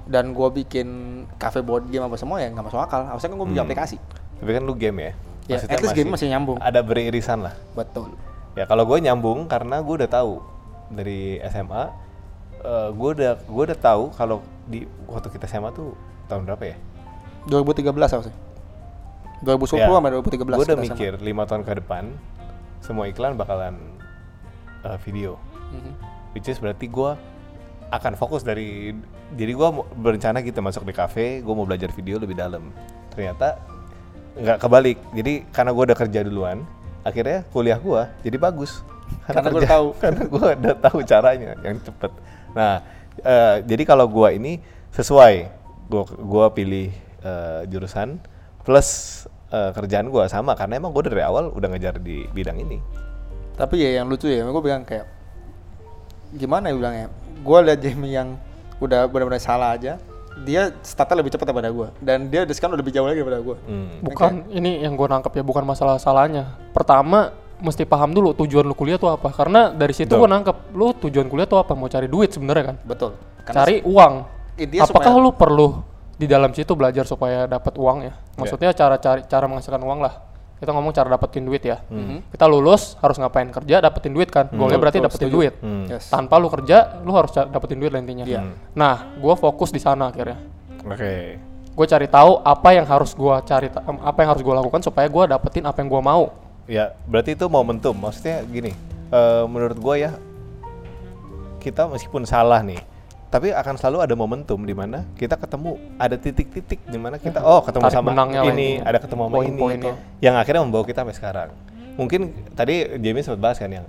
dan 0.10 0.34
gue 0.34 0.50
bikin 0.52 0.88
cafe 1.38 1.62
board 1.62 1.86
game 1.88 2.02
apa 2.02 2.18
semua 2.18 2.42
ya 2.42 2.50
nggak 2.50 2.66
masuk 2.66 2.82
akal. 2.82 3.06
Harusnya 3.06 3.30
kan 3.30 3.38
gue 3.38 3.48
bikin 3.48 3.62
Hmm. 3.62 3.68
aplikasi. 3.70 3.98
Tapi 4.42 4.52
kan 4.52 4.64
lu 4.66 4.74
game 4.74 4.98
ya. 5.00 5.12
Ya, 5.46 5.58
Maksudnya 5.58 5.78
at 5.78 5.82
least 5.82 5.96
game 5.96 6.10
masih 6.10 6.28
nyambung. 6.30 6.58
Ada 6.58 6.80
beririsan 6.82 7.40
lah. 7.42 7.54
Betul. 7.74 8.14
Ya 8.54 8.66
kalau 8.66 8.84
gue 8.84 8.98
nyambung 9.00 9.46
karena 9.46 9.80
gue 9.80 9.96
udah 9.96 10.10
tahu 10.10 10.42
dari 10.90 11.38
SMA, 11.46 11.84
eh 12.60 12.90
gue 12.90 13.10
udah 13.16 13.32
gue 13.40 13.64
udah 13.66 13.80
tahu 13.80 14.10
kalau 14.12 14.42
di 14.66 14.84
waktu 15.06 15.30
kita 15.30 15.46
SMA 15.46 15.70
tuh 15.72 15.94
tahun 16.26 16.46
berapa 16.46 16.64
ya? 16.66 16.78
2013 17.46 17.90
harusnya. 18.10 18.36
2010 19.40 19.80
Ya, 19.80 19.88
sama 19.88 20.10
2013. 20.12 20.58
Gue 20.58 20.66
udah 20.68 20.80
mikir 20.80 21.12
lima 21.20 21.46
tahun 21.46 21.64
ke 21.64 21.80
depan 21.80 22.12
semua 22.80 23.06
iklan 23.06 23.34
bakalan 23.34 23.78
eh, 24.82 24.98
video. 25.02 25.38
Mhm. 25.70 25.92
Which 26.32 26.46
is 26.46 26.58
berarti 26.58 26.86
gue 26.86 27.12
akan 27.90 28.14
fokus 28.14 28.46
dari 28.46 28.94
jadi 29.38 29.52
gue 29.54 29.70
berencana 30.00 30.42
gitu 30.42 30.60
masuk 30.64 30.88
di 30.90 30.94
cafe, 30.94 31.42
gue 31.46 31.54
mau 31.54 31.68
belajar 31.68 31.94
video 31.94 32.18
lebih 32.18 32.34
dalam. 32.34 32.74
Ternyata 33.14 33.62
nggak 34.40 34.58
kebalik. 34.58 34.98
Jadi 35.14 35.34
karena 35.54 35.72
gue 35.76 35.84
udah 35.90 35.98
kerja 35.98 36.20
duluan, 36.26 36.66
akhirnya 37.06 37.46
kuliah 37.54 37.78
gue 37.78 38.02
jadi 38.26 38.38
bagus. 38.42 38.82
Karena 39.26 39.50
gua 39.50 39.60
udah 39.62 39.70
tahu. 39.70 39.88
karena 40.04 40.24
gue 40.26 40.48
udah 40.58 40.76
tahu 40.82 41.00
caranya 41.06 41.52
yang 41.62 41.78
cepet. 41.82 42.12
Nah, 42.54 42.82
eh, 43.22 43.56
jadi 43.66 43.84
kalau 43.86 44.06
gue 44.10 44.30
ini 44.34 44.62
sesuai, 44.94 45.34
gue 45.90 46.04
gua 46.26 46.50
pilih 46.54 46.90
eh, 47.22 47.62
jurusan 47.70 48.18
plus 48.66 49.22
eh, 49.54 49.72
kerjaan 49.74 50.10
gue 50.10 50.24
sama 50.30 50.54
karena 50.58 50.78
emang 50.82 50.94
gue 50.94 51.10
dari 51.10 51.26
awal 51.26 51.54
udah 51.54 51.70
ngejar 51.74 52.02
di 52.02 52.26
bidang 52.34 52.58
ini. 52.58 52.78
Tapi 53.58 53.76
ya 53.82 54.02
yang 54.02 54.08
lucu 54.08 54.30
ya, 54.32 54.46
gue 54.46 54.64
bilang 54.64 54.88
kayak 54.88 55.06
gimana 56.34 56.72
ya 56.72 56.76
bilangnya? 56.78 57.08
Gue 57.42 57.60
liat 57.66 57.80
Jamie 57.82 58.14
yang 58.14 58.38
udah 58.80 59.08
benar-benar 59.08 59.40
salah 59.40 59.76
aja, 59.76 60.00
dia 60.44 60.72
startnya 60.84 61.20
lebih 61.20 61.36
cepat 61.36 61.52
daripada 61.52 61.68
gue, 61.68 61.88
dan 62.00 62.32
dia 62.32 62.48
sekarang 62.48 62.76
udah 62.76 62.82
lebih 62.82 62.94
jauh 62.96 63.08
lagi 63.08 63.20
daripada 63.20 63.40
gue. 63.44 63.58
Hmm. 63.68 64.00
Bukan 64.04 64.32
ini 64.52 64.84
yang 64.84 64.96
gue 64.96 65.08
nangkep 65.08 65.32
ya 65.36 65.44
bukan 65.44 65.64
masalah 65.68 66.00
salahnya. 66.00 66.56
Pertama 66.72 67.36
mesti 67.60 67.84
paham 67.84 68.16
dulu 68.16 68.32
tujuan 68.40 68.64
lu 68.64 68.72
kuliah 68.72 68.96
tuh 68.96 69.12
apa. 69.12 69.36
Karena 69.36 69.68
dari 69.72 69.92
situ 69.92 70.16
gue 70.16 70.30
nangkep 70.32 70.72
lu 70.72 70.96
tujuan 70.96 71.28
kuliah 71.28 71.48
tuh 71.48 71.60
apa? 71.60 71.76
Mau 71.76 71.92
cari 71.92 72.08
duit 72.08 72.32
sebenarnya 72.32 72.72
kan? 72.72 72.76
Betul. 72.88 73.20
Karena 73.44 73.58
cari 73.64 73.76
uang. 73.84 74.14
intinya 74.60 74.84
Apakah 74.88 75.12
supaya- 75.12 75.24
lu 75.24 75.32
perlu 75.36 75.68
di 76.20 76.28
dalam 76.28 76.52
situ 76.52 76.76
belajar 76.76 77.08
supaya 77.08 77.48
dapat 77.48 77.80
uang 77.80 77.98
ya? 78.04 78.14
Maksudnya 78.36 78.72
cara 78.76 78.96
cari 79.00 79.24
cara 79.28 79.48
menghasilkan 79.48 79.80
uang 79.80 80.00
lah. 80.04 80.29
Kita 80.60 80.76
ngomong 80.76 80.92
cara 80.92 81.08
dapetin 81.08 81.48
duit 81.48 81.64
ya. 81.64 81.80
Kita 82.30 82.46
lulus 82.52 83.00
harus 83.00 83.16
ngapain 83.16 83.48
kerja 83.48 83.80
dapetin 83.80 84.12
duit 84.12 84.28
kan? 84.28 84.52
Goalnya 84.52 84.76
Betul, 84.76 84.82
berarti 84.84 85.00
dapetin 85.00 85.28
setuju. 85.32 85.38
duit. 85.40 85.54
Hmm. 85.64 85.86
Yes. 85.88 86.12
Tanpa 86.12 86.36
lu 86.36 86.52
kerja, 86.52 87.00
lu 87.00 87.16
harus 87.16 87.32
dapetin 87.32 87.80
duit 87.80 87.96
lah 87.96 88.04
intinya. 88.04 88.28
Iya. 88.28 88.44
Nah, 88.76 89.16
gue 89.16 89.34
fokus 89.40 89.72
di 89.72 89.80
sana 89.80 90.12
akhirnya. 90.12 90.36
Oke. 90.84 91.40
Gue 91.72 91.86
cari 91.88 92.12
tahu 92.12 92.44
apa 92.44 92.76
yang 92.76 92.84
harus 92.84 93.16
gua 93.16 93.40
cari, 93.40 93.72
apa 93.72 94.18
yang 94.20 94.30
harus 94.36 94.44
gue 94.44 94.52
lakukan 94.52 94.84
supaya 94.84 95.08
gue 95.08 95.24
dapetin 95.32 95.64
apa 95.64 95.80
yang 95.80 95.88
gue 95.88 96.02
mau. 96.04 96.24
Ya, 96.68 96.92
berarti 97.08 97.40
itu 97.40 97.48
momentum. 97.48 97.96
Maksudnya 97.96 98.44
gini, 98.44 98.76
eh, 99.16 99.44
menurut 99.48 99.80
gue 99.80 99.96
ya, 99.96 100.12
kita 101.64 101.88
meskipun 101.88 102.28
salah 102.28 102.60
nih, 102.60 102.84
tapi 103.30 103.54
akan 103.54 103.76
selalu 103.76 103.98
ada 104.02 104.14
momentum 104.14 104.58
di 104.60 104.74
mana 104.74 105.06
kita 105.14 105.38
ketemu 105.38 105.78
ada 105.96 106.16
titik-titik 106.16 106.82
di 106.84 106.98
mana 106.98 107.16
kita 107.16 107.40
oh 107.40 107.62
ketemu 107.62 107.86
Tarik 107.86 107.96
sama 107.96 108.10
ini, 108.44 108.82
ada 108.82 108.98
ketemu 108.98 109.22
sama 109.24 109.36
ini, 109.40 109.54
Poin-poinnya. 109.56 109.94
yang 110.18 110.34
akhirnya 110.34 110.62
membawa 110.62 110.84
kita 110.84 111.02
sampai 111.02 111.14
sekarang. 111.14 111.50
Mungkin 111.94 112.22
tadi 112.54 112.98
Jamie 112.98 113.22
sempat 113.22 113.38
bahas 113.40 113.58
kan 113.58 113.70
yang 113.70 113.86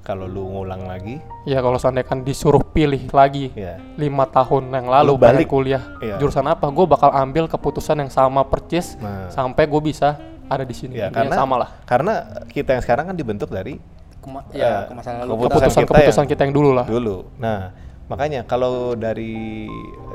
kalau 0.00 0.26
lu 0.26 0.44
ngulang 0.44 0.84
lagi, 0.84 1.16
Ya 1.42 1.58
kalau 1.58 1.78
seandainya 1.78 2.04
kan 2.04 2.20
disuruh 2.20 2.60
pilih 2.60 3.08
lagi 3.08 3.48
ya 3.52 3.80
lima 3.94 4.26
tahun 4.26 4.68
yang 4.68 4.84
lalu 4.84 5.08
Lu 5.08 5.16
balik. 5.16 5.46
kuliah 5.46 5.80
Iya. 5.98 6.18
jurusan 6.18 6.44
apa, 6.44 6.66
gue 6.66 6.84
bakal 6.84 7.08
ambil 7.10 7.46
keputusan 7.46 7.96
yang 7.98 8.10
sama 8.10 8.42
percis 8.42 8.98
Nah. 8.98 9.30
sampai 9.30 9.64
gue 9.64 9.80
bisa 9.80 10.18
ada 10.44 10.60
di 10.60 10.74
sini. 10.74 10.98
ya 10.98 11.08
karena 11.08 11.32
sama 11.32 11.56
lah. 11.56 11.70
karena 11.84 12.12
kita 12.46 12.74
yang 12.74 12.82
sekarang 12.82 13.04
kan 13.06 13.16
dibentuk 13.16 13.48
dari 13.48 13.80
Kema- 14.18 14.44
Eh, 14.50 14.56
ya, 14.56 14.84
ke 14.84 14.92
masa 14.92 15.12
lalu. 15.14 15.36
keputusan 15.38 15.44
Kita- 15.44 15.52
kita 15.52 15.68
Keputusan-keputusan 15.84 16.16
yang- 16.18 16.28
kita 16.28 16.42
yang 16.42 16.54
dulu 16.54 16.70
lah. 16.72 16.86
dulu. 16.86 17.16
Nah, 17.36 17.60
makanya 18.06 18.44
kalau 18.44 18.92
dari 18.94 19.64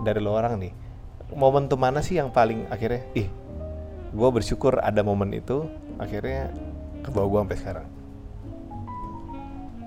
dari 0.01 0.19
lo 0.21 0.33
orang 0.33 0.59
nih, 0.59 0.73
momentum 1.33 1.77
mana 1.77 1.99
sih 1.99 2.17
yang 2.17 2.29
paling 2.29 2.69
akhirnya, 2.69 3.01
ih, 3.13 3.27
gue 4.09 4.29
bersyukur 4.29 4.77
ada 4.79 5.01
momen 5.01 5.33
itu, 5.33 5.65
akhirnya 5.97 6.53
ke 7.01 7.09
bawah 7.09 7.27
gue 7.27 7.39
sampai 7.45 7.57
sekarang. 7.57 7.87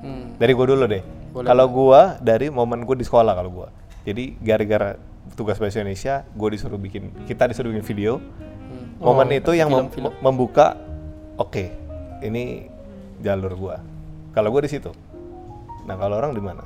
Hmm. 0.03 0.35
Dari 0.35 0.53
gue 0.53 0.67
dulu 0.67 0.85
deh. 0.87 1.03
Kalau 1.33 1.67
gue 1.71 2.01
dari 2.21 2.47
momen 2.53 2.85
gue 2.85 2.97
di 2.99 3.07
sekolah 3.07 3.33
kalau 3.33 3.51
gue, 3.51 3.69
jadi 4.05 4.25
gara-gara 4.43 4.89
tugas 5.33 5.57
bahasa 5.57 5.81
Indonesia, 5.81 6.27
gue 6.29 6.49
disuruh 6.53 6.77
bikin, 6.77 7.09
kita 7.25 7.49
disuruh 7.49 7.73
bikin 7.73 7.87
video. 7.87 8.13
Hmm. 8.19 8.99
Momen 9.01 9.31
Oh, 9.31 9.39
itu 9.39 9.51
yang 9.57 9.71
mem- 9.71 9.89
film-film. 9.89 10.13
membuka, 10.21 10.77
oke, 11.39 11.65
ini 12.21 12.69
jalur 13.23 13.55
gue. 13.55 13.77
Kalau 14.35 14.49
gue 14.51 14.63
di 14.67 14.71
situ. 14.71 14.91
Nah 15.83 15.95
kalau 15.97 16.19
orang 16.19 16.35
di 16.35 16.43
mana? 16.43 16.63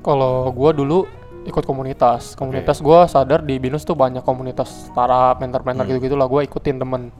Kalau 0.00 0.50
gue 0.50 0.70
dulu 0.72 0.98
ikut 1.42 1.62
komunitas, 1.62 2.34
komunitas 2.34 2.78
gue 2.80 3.00
sadar 3.06 3.40
di 3.40 3.58
binus 3.58 3.82
tuh 3.82 3.94
banyak 3.94 4.22
komunitas 4.22 4.90
startup, 4.90 5.38
mentor-mentor 5.38 5.82
Hmm. 5.82 5.90
gitu-gitu 5.92 6.14
lah. 6.14 6.26
Gue 6.26 6.42
ikutin 6.42 6.76
demen, 6.76 7.10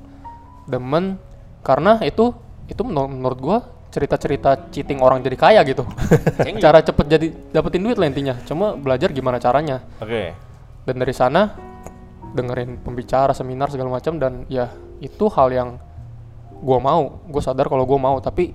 demen 0.64 1.18
karena 1.62 1.98
itu 2.00 2.34
itu 2.66 2.82
menur- 2.82 3.06
menurut 3.06 3.38
gue 3.38 3.58
cerita-cerita 3.88 4.68
cheating 4.68 4.98
orang 4.98 5.22
jadi 5.22 5.36
kaya 5.36 5.60
gitu. 5.62 5.86
Cara 6.64 6.82
cepet 6.82 7.06
jadi 7.06 7.26
dapetin 7.50 7.82
duit 7.82 7.96
lah 7.96 8.06
intinya. 8.06 8.34
Cuma 8.44 8.74
belajar 8.74 9.10
gimana 9.10 9.38
caranya. 9.38 9.82
Oke. 9.98 10.34
Dan 10.84 10.94
dari 10.96 11.14
sana 11.14 11.54
dengerin 12.30 12.78
pembicara, 12.78 13.32
seminar 13.32 13.70
segala 13.70 13.88
macam 13.88 14.18
dan 14.18 14.44
ya 14.46 14.68
itu 14.98 15.26
hal 15.30 15.48
yang 15.48 15.68
gue 16.52 16.78
mau. 16.78 17.22
Gue 17.24 17.40
sadar 17.40 17.66
kalau 17.66 17.82
gue 17.82 17.96
mau, 17.96 18.18
tapi 18.18 18.52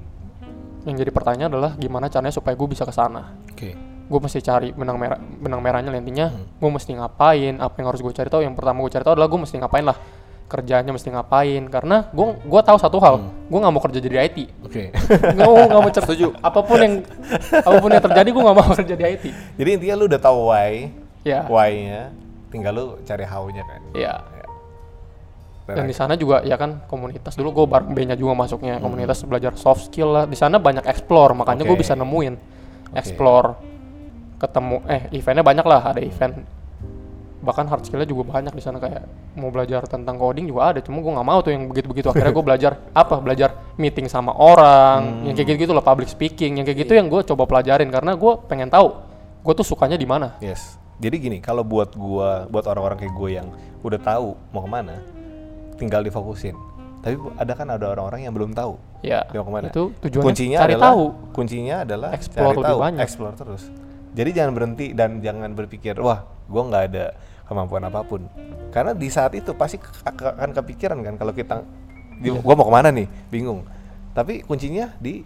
yang 0.83 0.95
jadi 0.95 1.09
pertanyaan 1.09 1.51
adalah 1.51 1.71
gimana 1.73 2.07
caranya 2.07 2.33
supaya 2.33 2.53
gue 2.53 2.67
bisa 2.67 2.83
ke 2.83 2.93
sana. 2.93 3.33
Oke. 3.49 3.73
Gue 4.11 4.19
mesti 4.19 4.43
cari 4.43 4.75
benang 4.75 4.99
merah 4.99 5.15
benang 5.15 5.63
merahnya 5.63 5.89
intinya. 5.95 6.27
Hmm. 6.27 6.43
gue 6.51 6.69
mesti 6.69 6.91
ngapain? 6.91 7.55
Apa 7.57 7.75
yang 7.79 7.87
harus 7.87 8.03
gue 8.03 8.11
cari 8.11 8.27
tahu? 8.27 8.43
Yang 8.43 8.59
pertama 8.59 8.83
gue 8.83 8.91
cari 8.91 9.03
tahu 9.07 9.13
adalah 9.15 9.29
gue 9.31 9.39
mesti 9.39 9.55
ngapain 9.55 9.85
lah. 9.87 9.95
Kerjanya 10.45 10.91
mesti 10.91 11.07
ngapain? 11.07 11.63
Karena 11.71 12.11
gue 12.11 12.27
gua 12.43 12.59
tahu 12.59 12.75
satu 12.75 12.99
hal 12.99 13.23
Hmm. 13.23 13.31
gue 13.47 13.55
nggak 13.57 13.71
mau 13.71 13.79
kerja 13.79 13.99
jadi 14.03 14.15
IT 14.27 14.37
Oke. 14.61 14.91
nggak 15.39 15.47
mau 15.47 15.55
nggak 15.63 15.79
mau 15.79 15.89
setuju. 15.89 16.27
apa 16.37 16.59
pun 16.59 16.75
yang 16.77 16.93
apa 17.55 17.77
pun 17.79 17.87
yang 17.87 18.03
terjadi 18.03 18.29
gue 18.29 18.43
nggak 18.43 18.57
mau 18.59 18.67
kerja 18.75 18.95
di 18.99 19.05
IT 19.07 19.23
Jadi 19.55 19.69
intinya 19.79 19.95
lu 19.95 20.11
udah 20.11 20.19
tahu 20.19 20.51
why, 20.51 20.91
ya. 21.23 21.47
why-nya, 21.47 22.11
tinggal 22.51 22.73
lu 22.75 22.85
cari 23.01 23.23
how-nya 23.23 23.63
kan. 23.63 23.81
ya. 23.95 24.15
Dan 25.71 25.75
dan 25.77 25.85
di 25.87 25.95
sana 25.95 26.19
juga 26.19 26.43
ya 26.43 26.59
kan 26.59 26.83
komunitas. 26.83 27.37
Dulu 27.39 27.63
gue 27.63 27.65
bareng 27.71 27.95
B-nya 27.95 28.19
juga 28.19 28.35
masuknya. 28.35 28.75
Komunitas 28.81 29.23
belajar 29.23 29.55
soft 29.55 29.87
skill 29.87 30.11
lah. 30.11 30.25
Di 30.27 30.35
sana 30.35 30.59
banyak 30.59 30.83
explore 30.83 31.31
makanya 31.31 31.63
gue 31.63 31.71
Oke. 31.71 31.85
bisa 31.85 31.95
nemuin. 31.95 32.35
Explore 32.91 33.70
ketemu 34.41 34.81
eh 34.89 35.01
eventnya 35.13 35.45
banyak 35.45 35.65
lah 35.69 35.81
ada 35.93 36.01
event 36.01 36.33
bahkan 37.41 37.65
hard 37.65 37.85
skillnya 37.85 38.05
juga 38.05 38.37
banyak 38.37 38.53
di 38.53 38.61
sana 38.61 38.77
kayak 38.77 39.01
mau 39.37 39.49
belajar 39.49 39.81
tentang 39.89 40.17
coding 40.17 40.45
juga 40.45 40.73
ada 40.73 40.79
cuma 40.81 41.01
gue 41.01 41.09
nggak 41.09 41.25
mau 41.25 41.41
tuh 41.41 41.49
yang 41.53 41.69
begitu 41.69 41.89
begitu 41.89 42.07
akhirnya 42.09 42.33
gue 42.33 42.45
belajar 42.45 42.71
apa 43.01 43.17
belajar 43.17 43.49
meeting 43.81 44.05
sama 44.05 44.33
orang 44.33 45.25
yang 45.25 45.33
kayak 45.33 45.57
gitu 45.57 45.69
gitu 45.69 45.73
lah 45.73 45.81
public 45.81 46.09
speaking 46.09 46.61
yang 46.61 46.65
kayak 46.65 46.85
gitu 46.85 46.93
yang 46.93 47.09
gue 47.09 47.21
coba 47.25 47.49
pelajarin 47.49 47.89
karena 47.89 48.13
gue 48.13 48.33
pengen 48.45 48.69
tahu 48.69 48.93
gue 49.41 49.53
tuh 49.57 49.65
sukanya 49.65 49.97
di 49.97 50.05
mana 50.05 50.37
Yes. 50.37 50.81
Jadi 51.01 51.17
gini, 51.17 51.37
kalau 51.41 51.65
buat 51.65 51.97
gua, 51.97 52.45
buat 52.45 52.61
orang-orang 52.69 53.01
kayak 53.01 53.13
gue 53.17 53.29
yang 53.33 53.49
udah 53.81 53.97
tahu 53.97 54.37
mau 54.53 54.61
ke 54.61 54.69
mana, 54.69 55.01
tinggal 55.73 56.05
difokusin. 56.05 56.53
Tapi 57.01 57.17
ada 57.41 57.57
kan 57.57 57.65
ada 57.73 57.89
orang-orang 57.89 58.29
yang 58.29 58.33
belum 58.37 58.53
tahu 58.53 58.77
ya 59.01 59.25
mau 59.33 59.41
ke 59.41 59.49
mana. 59.49 59.67
itu 59.73 59.89
tujuannya 59.97 60.21
kuncinya 60.29 60.57
cari 60.61 60.73
adalah, 60.77 60.85
tahu 60.93 61.03
Kuncinya 61.33 61.75
adalah 61.81 62.09
Explore 62.13 62.53
cari 62.53 62.65
tahu, 62.69 62.77
banyak. 62.77 62.99
explore 63.01 63.33
terus. 63.33 63.63
Jadi 64.11 64.29
jangan 64.31 64.51
berhenti 64.51 64.91
dan 64.91 65.19
jangan 65.19 65.51
berpikir, 65.51 65.95
wah, 65.97 66.21
gua 66.45 66.63
nggak 66.65 66.83
ada 66.85 67.05
kemampuan 67.43 67.83
apa 67.83 68.01
pun. 68.01 68.27
Karena 68.69 68.91
di 68.91 69.07
saat 69.07 69.31
itu 69.31 69.51
pasti 69.51 69.75
akan 70.01 70.51
kepikiran 70.53 70.99
kan 70.99 71.15
kalau 71.15 71.31
kita, 71.31 71.63
di, 72.17 72.27
Iya. 72.27 72.39
gua 72.39 72.53
mau 72.53 72.65
ke 72.65 72.73
mana 72.73 72.89
nih, 72.89 73.07
bingung. 73.27 73.63
Tapi 74.11 74.41
kuncinya 74.41 74.91
di 74.97 75.23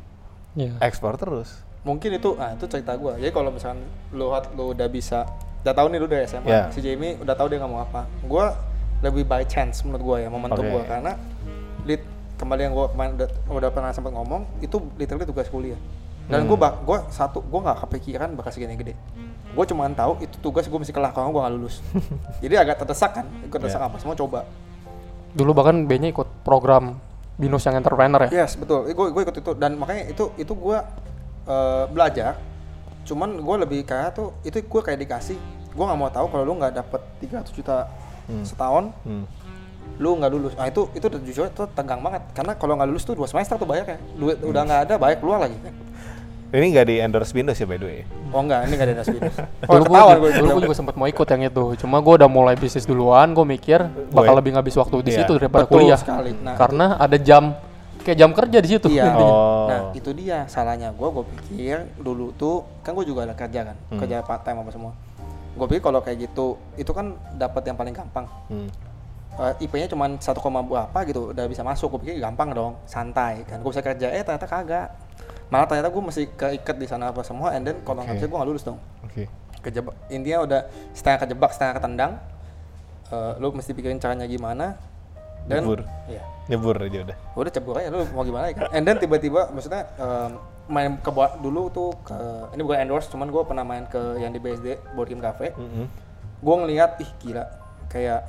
ya. 0.54 0.72
explore 0.80 1.16
terus. 1.16 1.62
mungkin 1.82 2.10
itu 2.12 2.34
ah 2.36 2.50
itu 2.50 2.66
cerita 2.66 2.98
gue 2.98 3.14
jadi 3.16 3.30
kalau 3.30 3.54
misalkan 3.54 3.78
lu 4.10 4.34
hat- 4.34 4.50
lu 4.52 4.74
udah 4.74 4.90
bisa 4.90 5.22
udah 5.62 5.70
tahu 5.72 5.86
nih 5.86 6.00
lu 6.00 6.10
dari 6.10 6.26
SMA 6.26 6.50
Ya. 6.50 6.66
si 6.68 6.82
Jamie 6.82 7.14
udah 7.16 7.32
tahu 7.32 7.46
dia 7.46 7.62
nggak 7.62 7.70
mau 7.70 7.78
apa 7.80 8.10
gue 8.20 8.46
lebih 9.04 9.22
by 9.24 9.46
chance 9.46 9.86
menurut 9.86 10.02
gue 10.02 10.18
ya 10.20 10.28
momentum 10.28 10.60
Oke. 10.60 10.72
gue 10.72 10.82
karena 10.82 11.14
lit 11.84 12.02
kembali 12.36 12.62
yang 12.64 12.74
gue 12.74 12.86
kemarin 12.90 13.12
udah, 13.14 13.30
udah 13.52 13.70
pernah 13.70 13.92
sempat 13.92 14.10
ngomong 14.12 14.50
itu 14.60 14.82
literally 14.96 15.24
tugas 15.24 15.46
kuliah 15.46 15.78
dan 16.26 16.42
Hmm. 16.42 16.50
gue 16.50 16.58
bak 16.58 16.74
gue 16.82 16.98
satu 17.10 17.40
gue 17.40 17.60
nggak 17.60 17.78
kepikiran 17.84 18.30
bakal 18.34 18.50
segini 18.50 18.76
gede 18.76 18.94
gue 19.56 19.66
cuma 19.66 19.88
tahu 19.88 20.20
itu 20.20 20.36
tugas 20.40 20.66
gue 20.66 20.76
mesti 20.76 20.90
kelar 20.90 21.12
kalau 21.12 21.30
gue 21.30 21.40
nggak 21.40 21.54
lulus 21.54 21.80
jadi 22.44 22.62
agak 22.62 22.82
terdesak 22.82 23.12
kan 23.14 23.26
ikut 23.42 23.56
terdesak 23.56 23.80
Ya. 23.80 23.88
apa 23.88 23.98
semua 23.98 24.14
coba 24.14 24.44
dulu 25.32 25.52
bahkan 25.54 25.84
B-nya 25.84 26.10
ikut 26.10 26.28
program 26.42 26.98
binus 27.36 27.62
yang 27.62 27.76
entrepreneur 27.76 28.26
ya 28.26 28.42
Yes 28.42 28.56
betul, 28.56 28.88
gue 28.88 29.06
gue 29.12 29.22
ikut 29.22 29.36
itu 29.36 29.52
dan 29.54 29.76
makanya 29.76 30.08
itu 30.08 30.32
itu 30.36 30.52
gue 30.52 30.78
eh, 31.46 31.86
belajar. 31.88 32.40
Cuman 33.04 33.38
gue 33.38 33.56
lebih 33.60 33.84
kayak 33.84 34.16
tuh 34.16 34.34
itu 34.42 34.58
gue 34.58 34.82
kayak 34.82 34.98
dikasih. 34.98 35.38
Gue 35.70 35.84
nggak 35.84 35.94
mau 35.96 36.10
tahu 36.10 36.26
kalau 36.26 36.42
lu 36.42 36.56
nggak 36.56 36.74
dapet 36.74 37.02
300 37.22 37.52
juta 37.52 37.86
setahun, 38.42 38.90
Hmm. 39.04 39.28
lu 39.96 40.16
nggak 40.16 40.32
lulus. 40.32 40.54
Nah 40.56 40.66
itu 40.66 40.90
itu 40.92 41.06
jujur 41.22 41.46
itu 41.46 41.64
tegang 41.70 42.00
banget 42.00 42.24
karena 42.34 42.56
kalau 42.56 42.74
nggak 42.74 42.90
lulus 42.90 43.04
tuh 43.04 43.14
dua 43.14 43.28
semester 43.28 43.56
tuh 43.56 43.68
bayar 43.68 43.86
ya. 43.86 43.98
Duit 44.16 44.40
udah 44.40 44.62
nggak 44.64 44.82
ada 44.82 44.96
bayar 44.96 45.20
keluar 45.20 45.38
lagi. 45.38 45.54
Ini 46.48 46.66
nggak 46.72 46.86
di 46.86 46.96
endorse 46.98 47.32
Windows 47.32 47.54
ya 47.54 47.66
by 47.66 47.76
the 47.76 47.86
way. 47.86 48.00
Oh 48.30 48.40
enggak, 48.40 48.66
ini 48.66 48.74
nggak 48.74 48.88
ada 48.88 48.96
nasib. 49.02 49.20
Oh 49.66 49.76
dulu 49.76 49.90
gue 49.90 50.02
gue. 50.16 50.32
dulu 50.36 50.48
gua 50.52 50.62
juga 50.62 50.76
sempat 50.76 50.96
mau 50.96 51.06
ikut 51.06 51.28
yang 51.28 51.42
itu 51.44 51.64
cuma 51.78 51.98
gue 52.00 52.14
udah 52.16 52.30
mulai 52.30 52.54
bisnis 52.54 52.84
duluan 52.84 53.32
gue 53.32 53.44
mikir 53.44 53.80
bakal 54.10 54.32
Gue- 54.32 54.40
lebih 54.40 54.52
ngabis 54.54 54.76
waktu 54.78 54.96
di 55.02 55.12
Iya. 55.12 55.18
situ 55.22 55.32
daripada 55.36 55.66
Betul 55.66 55.74
kuliah 55.82 55.98
sekali. 55.98 56.32
Nah, 56.34 56.56
karena 56.56 56.86
ada 56.96 57.18
jam 57.18 57.58
kayak 58.00 58.18
jam 58.20 58.32
kerja 58.32 58.58
di 58.60 58.70
situ 58.70 58.88
Iya. 58.88 59.10
Oh. 59.18 59.66
Nah 59.66 59.80
itu 59.92 60.10
dia 60.12 60.46
salahnya 60.46 60.92
gue. 60.92 61.08
Gue 61.08 61.26
pikir 61.26 61.78
dulu 61.98 62.30
tuh 62.32 62.62
kan 62.82 62.94
gue 62.94 63.04
juga 63.04 63.26
ada 63.26 63.34
kerja 63.34 63.66
kan, 63.66 63.78
Hmm. 63.90 64.00
kerja 64.00 64.22
part 64.22 64.42
time 64.42 64.60
apa 64.60 64.70
semua. 64.70 64.94
Gue 65.54 65.66
pikir 65.66 65.82
kalau 65.82 66.00
kayak 66.00 66.18
gitu 66.22 66.56
itu 66.76 66.92
kan 66.92 67.16
dapat 67.34 67.64
yang 67.64 67.76
paling 67.76 67.92
gampang. 67.92 68.28
Hmm. 68.48 68.70
Eh, 69.36 69.68
IP-nya 69.68 69.92
cuma 69.92 70.08
1, 70.08 70.24
berapa 70.64 70.96
gitu 71.04 71.32
udah 71.32 71.44
bisa 71.44 71.60
masuk. 71.60 71.92
Gue 71.92 72.08
pikir 72.08 72.24
gampang 72.24 72.52
dong, 72.52 72.80
santai 72.86 73.44
kan. 73.44 73.60
Gue 73.60 73.68
bisa 73.68 73.84
kerja, 73.84 74.08
eh 74.08 74.24
ternyata 74.24 74.48
kagak. 74.48 74.88
Malah 75.48 75.66
ternyata 75.66 75.88
gue 75.88 76.04
mesti 76.04 76.24
keikat 76.30 76.76
di 76.76 76.86
sana 76.86 77.10
apa 77.10 77.22
semua, 77.22 77.52
and 77.52 77.64
then 77.64 77.78
kalau 77.82 78.02
nggak 78.02 78.12
Oke. 78.12 78.18
bisa 78.18 78.28
gue 78.28 78.38
nggak 78.38 78.50
lulus 78.50 78.64
dong. 78.64 78.80
Oke. 79.02 79.24
Kejebak. 79.60 79.94
Intinya 80.08 80.40
udah 80.42 80.62
setengah 80.92 81.20
kejebak, 81.22 81.50
setengah 81.52 81.74
ketendang. 81.76 82.12
Eh, 83.08 83.34
lu 83.38 83.50
mesti 83.52 83.72
pikirin 83.72 83.98
caranya 83.98 84.26
gimana. 84.26 84.78
Dan 85.46 85.62
Nyebur. 85.62 85.86
Iya 86.10 86.24
Nyebur 86.46 86.74
aja 86.76 87.00
udah. 87.06 87.18
udah 87.36 87.52
cebur 87.52 87.76
aja 87.78 87.90
lu 87.90 88.02
mau 88.14 88.22
gimana 88.22 88.50
ya 88.50 88.54
kan 88.56 88.66
and 88.72 88.82
then 88.82 88.98
tiba-tiba 88.98 89.46
maksudnya 89.50 89.86
em, 89.96 90.42
main 90.66 90.98
ke 90.98 91.10
dulu 91.38 91.70
tuh 91.70 91.94
ke 92.02 92.18
ini 92.50 92.62
bukan 92.62 92.82
endorse 92.82 93.10
cuman 93.10 93.30
gue 93.30 93.42
pernah 93.42 93.62
main 93.62 93.86
ke 93.86 93.98
yang 94.18 94.30
di 94.30 94.38
BSD 94.38 94.74
board 94.94 95.06
game 95.06 95.22
cafe 95.22 95.54
Mhm. 95.54 95.86
gue 96.42 96.56
ngeliat 96.56 96.98
ih 96.98 97.10
gila 97.20 97.46
kayak 97.88 98.26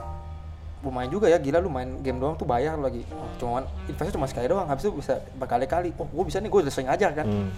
lumayan 0.87 1.11
juga 1.11 1.27
ya 1.27 1.37
gila 1.37 1.59
lu 1.59 1.67
main 1.67 1.99
game 2.01 2.17
doang 2.17 2.39
tuh 2.39 2.47
bayar 2.47 2.79
lagi 2.79 3.03
oh, 3.11 3.27
cuman 3.37 3.67
investnya 3.85 4.15
cuma 4.15 4.27
sekali 4.27 4.47
doang 4.47 4.65
habis 4.65 4.87
itu 4.87 4.95
bisa 4.95 5.19
berkali-kali 5.35 5.91
oh 5.99 6.07
gue 6.07 6.25
bisa 6.25 6.39
nih 6.39 6.47
gue 6.47 6.61
udah 6.63 6.73
sering 6.73 6.87
ajar 6.89 7.11
kan 7.13 7.27
Hmm. 7.27 7.51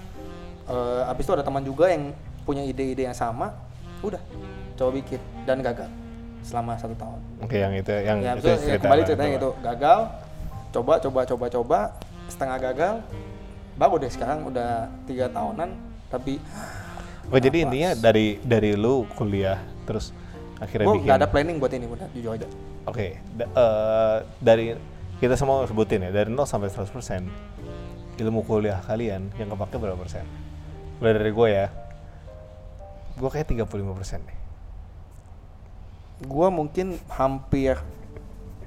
Eh, 0.69 1.03
habis 1.05 1.25
itu 1.25 1.33
ada 1.33 1.41
teman 1.41 1.65
juga 1.65 1.89
yang 1.89 2.13
punya 2.45 2.61
ide-ide 2.61 3.05
yang 3.05 3.17
sama 3.17 3.57
udah 4.01 4.21
coba 4.77 4.91
bikin 4.95 5.17
dan 5.45 5.61
gagal 5.61 5.89
selama 6.45 6.77
satu 6.77 6.93
tahun 6.93 7.21
Oke 7.41 7.57
yang 7.57 7.73
itu 7.73 7.89
yang 7.89 8.19
ya 8.21 8.33
itu 8.33 8.45
betul 8.45 8.53
ya, 8.53 8.57
cerita 8.61 8.83
kembali 8.83 8.99
yang 8.99 9.09
ceritanya 9.09 9.29
itu. 9.29 9.37
gitu 9.37 9.51
gagal 9.61 9.99
coba 10.69 10.93
coba 11.01 11.21
coba 11.25 11.47
coba 11.49 11.79
setengah 12.29 12.57
gagal 12.61 12.95
baru 13.75 13.95
deh 13.97 14.11
sekarang 14.13 14.39
udah 14.45 14.71
tiga 15.05 15.27
tahunan 15.29 15.71
tapi 16.09 16.37
Oh 17.29 17.37
jadi 17.37 17.65
intinya 17.65 17.93
dari 17.93 18.41
dari 18.41 18.73
lu 18.73 19.05
kuliah 19.13 19.61
terus 19.85 20.13
akhirnya 20.57 20.85
gue 20.85 20.95
bikin. 20.97 21.05
nggak 21.05 21.19
ada 21.21 21.29
planning 21.29 21.57
buat 21.57 21.73
ini 21.73 21.85
udah 21.85 22.09
jujur 22.13 22.31
aja 22.35 22.49
Oke, 22.89 23.21
da- 23.37 23.53
eh, 23.53 24.17
dari 24.41 24.73
kita 25.19 25.37
semua 25.37 25.69
sebutin 25.69 26.09
ya 26.09 26.11
dari 26.11 26.33
0 26.33 26.43
sampai 26.43 26.73
100% 26.73 27.29
ilmu 28.19 28.41
kuliah 28.43 28.81
kalian 28.81 29.29
yang 29.37 29.49
kepake 29.49 29.77
berapa 29.77 29.95
persen? 29.95 30.25
Mulai 30.99 31.13
dari 31.15 31.31
gue 31.31 31.49
ya, 31.53 31.67
gue 33.15 33.29
kayak 33.29 33.47
35 33.47 33.93
persen 33.95 34.21
nih. 34.25 34.37
gue 36.19 36.49
mungkin 36.51 36.99
hampir 37.15 37.79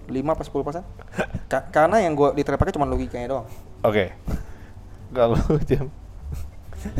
5 0.07 0.31
apa 0.31 0.39
10 0.39 0.63
persen. 0.63 0.83
Ka- 1.51 1.67
karena 1.67 1.99
yang 1.99 2.15
gue 2.15 2.31
diterapkan 2.31 2.71
cuma 2.71 2.87
logikanya 2.87 3.27
doang. 3.27 3.47
Oke, 3.83 4.15
kalau 5.11 5.35
jam 5.67 5.91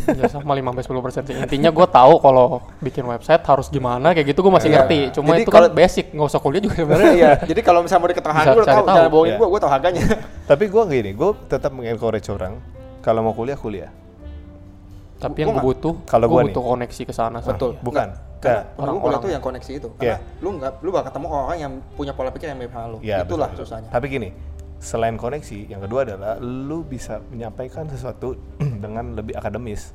ya 0.08 0.26
sama 0.28 0.52
5 0.52 0.62
sampai 0.64 0.84
10 0.84 1.02
persen 1.02 1.22
sih 1.24 1.36
intinya 1.36 1.70
gue 1.70 1.88
tahu 1.88 2.14
kalau 2.18 2.46
bikin 2.78 3.04
website 3.04 3.42
harus 3.42 3.68
gimana 3.68 4.12
kayak 4.12 4.30
gitu 4.30 4.40
gue 4.40 4.50
masih 4.50 4.68
Iya. 4.68 4.76
ngerti 4.80 5.00
cuma 5.14 5.32
Jadi 5.32 5.42
itu 5.42 5.50
kan 5.50 5.58
kalau- 5.60 5.74
basic 5.74 6.06
nggak 6.10 6.28
usah 6.28 6.40
kuliah 6.40 6.62
juga 6.62 6.76
sebenarnya 6.78 7.12
iya 7.14 7.32
jadi 7.42 7.62
kalau 7.62 7.80
misalnya 7.82 8.02
mau 8.02 8.10
harga 8.32 8.52
gue 8.52 8.66
tahu. 8.66 8.86
jangan 8.88 9.10
bohongin 9.10 9.32
Iya. 9.32 9.40
gue 9.40 9.48
gue 9.48 9.60
tau 9.60 9.72
harganya 9.72 10.04
tapi 10.46 10.64
gue 10.66 10.84
gini, 10.86 11.12
gue 11.12 11.30
tetap 11.48 11.72
mengencourage 11.72 12.28
orang 12.28 12.54
kalau 13.00 13.22
mau 13.22 13.32
kuliah 13.32 13.56
kuliah. 13.56 13.92
tapi 15.18 15.38
Gua 15.38 15.42
yang 15.44 15.54
gue 15.56 15.66
butuh 15.68 15.94
Kalau 16.04 16.26
gue 16.26 16.34
gua 16.34 16.44
butuh 16.44 16.64
koneksi 16.68 17.02
ke 17.04 17.14
sana 17.14 17.38
San. 17.40 17.54
betul 17.54 17.78
bukan. 17.80 18.10
Nggak, 18.10 18.42
karena 18.42 18.58
orang 18.58 18.74
kuliah 18.74 18.90
Orang-orang. 18.90 19.22
tuh 19.22 19.30
yang 19.30 19.44
koneksi 19.44 19.72
itu 19.76 19.88
Iya. 19.96 20.18
karena 20.18 20.42
lu 20.42 20.50
nggak 20.58 20.72
lu 20.82 20.90
bakal 20.90 21.06
ketemu 21.08 21.28
orang 21.30 21.58
yang 21.60 21.74
punya 21.94 22.12
pola 22.12 22.30
pikir 22.30 22.48
yang 22.48 22.58
mirip 22.58 22.74
sama 22.74 22.88
lu 22.88 22.98
Ya, 23.00 23.22
itulah 23.22 23.48
betul. 23.48 23.64
susahnya 23.64 23.90
Tapi 23.92 24.06
gini, 24.08 24.30
selain 24.82 25.14
koneksi, 25.14 25.70
yang 25.70 25.80
kedua 25.80 26.02
adalah 26.04 26.42
lu 26.42 26.82
bisa 26.82 27.22
menyampaikan 27.30 27.86
sesuatu 27.86 28.34
dengan 28.84 29.14
lebih 29.14 29.38
akademis. 29.38 29.94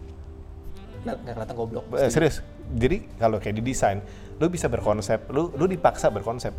nggak 1.02 1.16
nggak 1.22 1.34
kelihatan 1.34 1.56
goblok 1.56 1.84
Eh, 1.94 2.10
serius. 2.10 2.42
Jadi 2.66 3.06
kalau 3.14 3.38
kayak 3.38 3.58
di 3.58 3.66
desain, 3.66 3.98
lu 4.38 4.46
bisa 4.46 4.66
berkonsep, 4.66 5.26
lu 5.30 5.54
lu 5.54 5.66
dipaksa 5.66 6.10
berkonsep. 6.10 6.50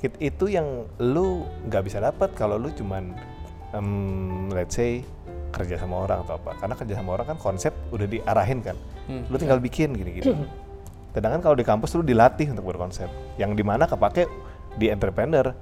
It- 0.00 0.16
itu 0.18 0.48
yang 0.48 0.84
lu 0.96 1.44
nggak 1.64 1.82
bisa 1.84 2.00
dapat 2.00 2.32
kalau 2.32 2.56
lu 2.56 2.68
cuman 2.72 3.12
em, 3.72 3.88
let's 4.52 4.76
say 4.76 5.00
kerja 5.50 5.76
sama 5.76 6.04
orang 6.04 6.24
atau 6.24 6.36
apa. 6.36 6.56
Karena 6.56 6.74
kerja 6.76 6.94
sama 6.96 7.16
orang 7.16 7.26
kan 7.26 7.38
konsep 7.38 7.72
udah 7.88 8.04
diarahin 8.04 8.60
kan. 8.60 8.76
Hmm. 9.04 9.24
Lu 9.28 9.36
tinggal 9.36 9.60
bikin 9.60 9.92
gini-gini. 9.92 10.28
Sedangkan 11.16 11.40
kalau 11.40 11.56
di 11.56 11.64
kampus 11.64 11.96
lu 11.96 12.04
dilatih 12.04 12.52
untuk 12.52 12.68
berkonsep. 12.68 13.08
Yang 13.36 13.56
di 13.56 13.64
mana 13.64 13.84
kepake 13.84 14.28
di 14.76 14.88
entrepreneur. 14.88 15.56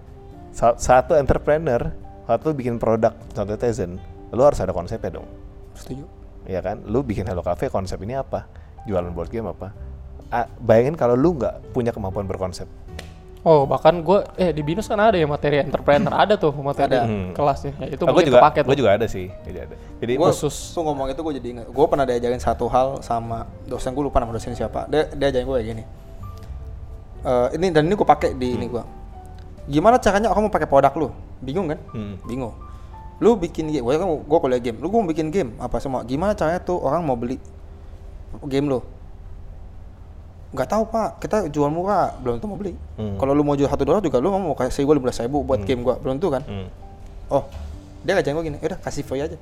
Sa- 0.51 0.77
Satu 0.77 1.15
entrepreneur, 1.15 1.93
satu 2.25 2.51
bikin 2.51 2.77
produk, 2.77 3.15
contoh 3.31 3.55
Tizen, 3.55 3.97
lu 4.29 4.43
harus 4.43 4.59
ada 4.59 4.71
konsepnya 4.71 5.09
dong 5.15 5.29
setuju 5.73 6.05
ya 6.45 6.59
kan 6.59 6.83
lu 6.83 7.01
bikin 7.01 7.25
Hello 7.25 7.41
Cafe 7.41 7.69
konsep 7.69 7.97
ini 8.01 8.13
apa 8.13 8.45
jualan 8.85 9.09
board 9.09 9.29
game 9.29 9.47
apa 9.47 9.73
Ah, 10.29 10.45
bayangin 10.59 10.93
kalau 10.93 11.17
lu 11.17 11.33
nggak 11.33 11.73
punya 11.73 11.89
kemampuan 11.89 12.29
berkonsep 12.29 12.69
Oh 13.41 13.65
bahkan 13.65 14.03
gue 14.03 14.21
eh 14.37 14.51
di 14.51 14.61
binus 14.61 14.85
kan 14.85 14.99
ada 14.99 15.15
ya 15.15 15.25
materi 15.25 15.57
entrepreneur 15.57 16.11
ada 16.11 16.35
tuh 16.35 16.51
materi 16.53 16.91
Ada. 16.91 17.07
Hmm. 17.07 17.31
kelasnya. 17.33 17.73
Ya, 17.79 17.95
itu 17.95 18.03
Aku 18.03 18.11
mungkin 18.11 18.29
juga, 18.29 18.43
gue 18.51 18.77
juga 18.77 18.91
ada 18.93 19.07
sih. 19.07 19.31
Jadi 19.31 19.59
ada. 19.63 19.75
Jadi 20.03 20.13
Gue 20.19 20.29
khusus. 20.29 20.75
tuh 20.75 20.83
ngomong 20.83 21.07
itu 21.07 21.23
gue 21.23 21.35
jadi 21.39 21.49
ingat. 21.55 21.67
Gue 21.71 21.87
pernah 21.87 22.03
diajarin 22.03 22.43
satu 22.43 22.67
hal 22.67 22.99
sama 23.01 23.47
dosen 23.65 23.95
gue 23.95 24.03
lupa 24.03 24.19
nama 24.19 24.35
dosen 24.35 24.53
siapa. 24.53 24.91
Dia 24.91 25.07
dia 25.09 25.31
ajarin 25.31 25.47
gue 25.47 25.55
kayak 25.55 25.69
gini. 25.71 25.83
Eh, 27.21 27.49
ini 27.55 27.67
dan 27.71 27.87
ini 27.87 27.95
gue 27.95 28.05
pakai 28.05 28.35
di 28.35 28.49
ini 28.53 28.67
gue. 28.67 28.83
Gimana 29.69 30.01
caranya 30.01 30.33
orang 30.33 30.49
mau 30.49 30.53
pakai 30.53 30.65
produk 30.65 30.93
lu? 30.97 31.09
Bingung 31.45 31.69
kan? 31.69 31.79
Hmm. 31.93 32.17
Bingung. 32.25 32.57
Lu 33.21 33.37
bikin 33.37 33.69
game, 33.69 33.85
gue 33.85 33.95
kan 34.01 34.09
gue 34.09 34.39
kuliah 34.41 34.63
game. 34.63 34.79
Lu 34.81 34.89
gue 34.89 34.99
mau 34.99 35.11
bikin 35.11 35.29
game 35.29 35.53
apa 35.61 35.77
semua? 35.79 36.03
Gimana 36.09 36.33
caranya 36.33 36.65
tuh 36.65 36.81
orang 36.81 37.05
mau 37.05 37.15
beli 37.15 37.37
game 38.49 38.67
lu? 38.73 38.81
Gak 40.57 40.73
tahu 40.73 40.89
pak, 40.89 41.21
kita 41.21 41.53
jual 41.53 41.69
murah, 41.69 42.17
belum 42.25 42.41
tentu 42.41 42.49
mau 42.49 42.57
beli. 42.57 42.73
Hmm. 42.97 43.21
Kalau 43.21 43.37
lu 43.37 43.45
mau 43.45 43.53
jual 43.53 43.69
satu 43.69 43.85
dolar 43.85 44.01
juga 44.01 44.17
lu 44.17 44.33
mau 44.33 44.57
kasih 44.57 44.89
gue 44.89 44.95
lima 44.97 45.13
ribu 45.13 45.45
buat 45.45 45.61
game 45.61 45.85
gue, 45.85 45.95
belum 46.01 46.17
tentu 46.17 46.33
kan? 46.33 46.43
Hmm. 46.49 46.69
Oh, 47.29 47.45
dia 48.01 48.17
ngajarin 48.17 48.35
gue 48.41 48.45
gini, 48.49 48.59
udah 48.65 48.81
kasih 48.81 49.05
free 49.05 49.21
aja. 49.21 49.37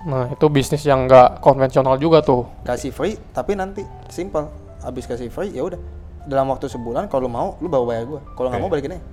Nah 0.00 0.32
itu 0.32 0.46
bisnis 0.48 0.80
yang 0.88 1.04
nggak 1.04 1.44
konvensional 1.44 2.00
juga 2.00 2.24
tuh. 2.24 2.48
kasih 2.64 2.88
free 2.88 3.20
tapi 3.36 3.52
nanti 3.52 3.84
simple 4.08 4.48
habis 4.80 5.04
kasih 5.04 5.28
free 5.28 5.52
ya 5.52 5.60
udah 5.60 5.76
dalam 6.24 6.46
waktu 6.48 6.66
sebulan 6.66 7.06
kalau 7.06 7.26
lu 7.26 7.30
mau 7.30 7.48
lu 7.58 7.66
bawa 7.66 7.84
bayar 7.86 8.04
gua 8.06 8.20
kalau 8.34 8.48
nggak 8.48 8.58
Oke. 8.58 8.66
mau 8.66 8.72
balikin 8.72 8.92
aja 8.92 9.04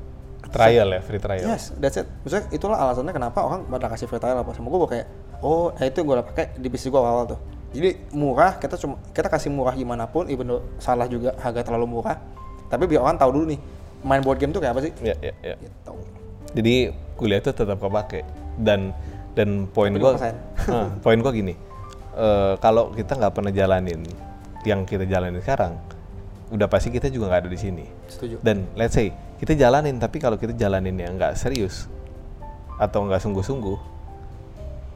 Trial 0.48 0.88
ya, 0.88 1.00
free 1.02 1.20
trial. 1.20 1.44
yes 1.46 1.76
that's 1.76 1.98
it 1.98 2.08
maksudnya 2.24 2.48
itulah 2.50 2.78
alasannya 2.78 3.12
kenapa 3.12 3.40
orang 3.42 3.68
pada 3.68 3.88
kasih 3.88 4.08
free 4.08 4.18
trial 4.18 4.38
apa 4.38 4.52
sama 4.52 4.68
gua 4.68 4.80
gua 4.82 4.90
kayak 4.90 5.08
oh 5.40 5.72
nah 5.72 5.84
itu 5.84 6.00
gua 6.02 6.24
pakai 6.24 6.56
di 6.56 6.68
bisnis 6.68 6.88
gua 6.88 7.04
awal 7.04 7.26
tuh 7.28 7.40
jadi 7.70 8.00
murah 8.12 8.56
kita 8.56 8.76
cuma 8.76 8.96
kita 9.12 9.28
kasih 9.28 9.52
murah 9.52 9.72
gimana 9.72 10.08
pun 10.08 10.28
even 10.28 10.48
though 10.48 10.64
salah 10.78 11.04
juga 11.06 11.36
harga 11.36 11.62
terlalu 11.62 12.00
murah 12.00 12.16
tapi 12.68 12.84
biar 12.86 13.02
orang 13.02 13.16
tahu 13.16 13.32
dulu 13.34 13.46
nih 13.52 13.60
main 14.02 14.22
board 14.22 14.38
game 14.38 14.52
tuh 14.52 14.60
kayak 14.60 14.72
apa 14.72 14.82
sih 14.84 14.92
Ya, 15.02 15.16
ya, 15.20 15.34
ya. 15.44 15.56
gitu 15.58 15.92
Jadi 16.56 16.76
kuliah 17.14 17.38
itu 17.38 17.52
tetap 17.52 17.76
kepake 17.76 18.24
dan 18.58 18.96
dan 19.36 19.68
poin 19.68 19.92
gua 19.94 20.16
75%. 20.16 20.72
Nah, 20.72 20.90
poin 21.04 21.20
gua 21.20 21.30
gini. 21.30 21.54
eh, 22.16 22.54
kalau 22.58 22.90
kita 22.90 23.14
nggak 23.14 23.30
pernah 23.32 23.52
jalanin 23.52 24.02
yang 24.64 24.82
kita 24.82 25.04
jalanin 25.04 25.38
sekarang, 25.38 25.76
udah 26.48 26.68
pasti 26.72 26.94
kita 26.94 27.12
juga 27.12 27.27
nggak 27.32 27.42
ada 27.48 27.51
di 27.51 27.60
sini. 27.60 27.86
setuju 28.08 28.39
Dan 28.39 28.72
let's 28.80 28.96
say 28.96 29.12
kita 29.39 29.54
jalanin 29.54 30.00
tapi 30.00 30.18
kalau 30.24 30.39
kita 30.39 30.56
jalaninnya 30.56 31.12
nggak 31.12 31.36
serius 31.36 31.92
atau 32.80 33.10
nggak 33.10 33.20
sungguh-sungguh, 33.20 33.77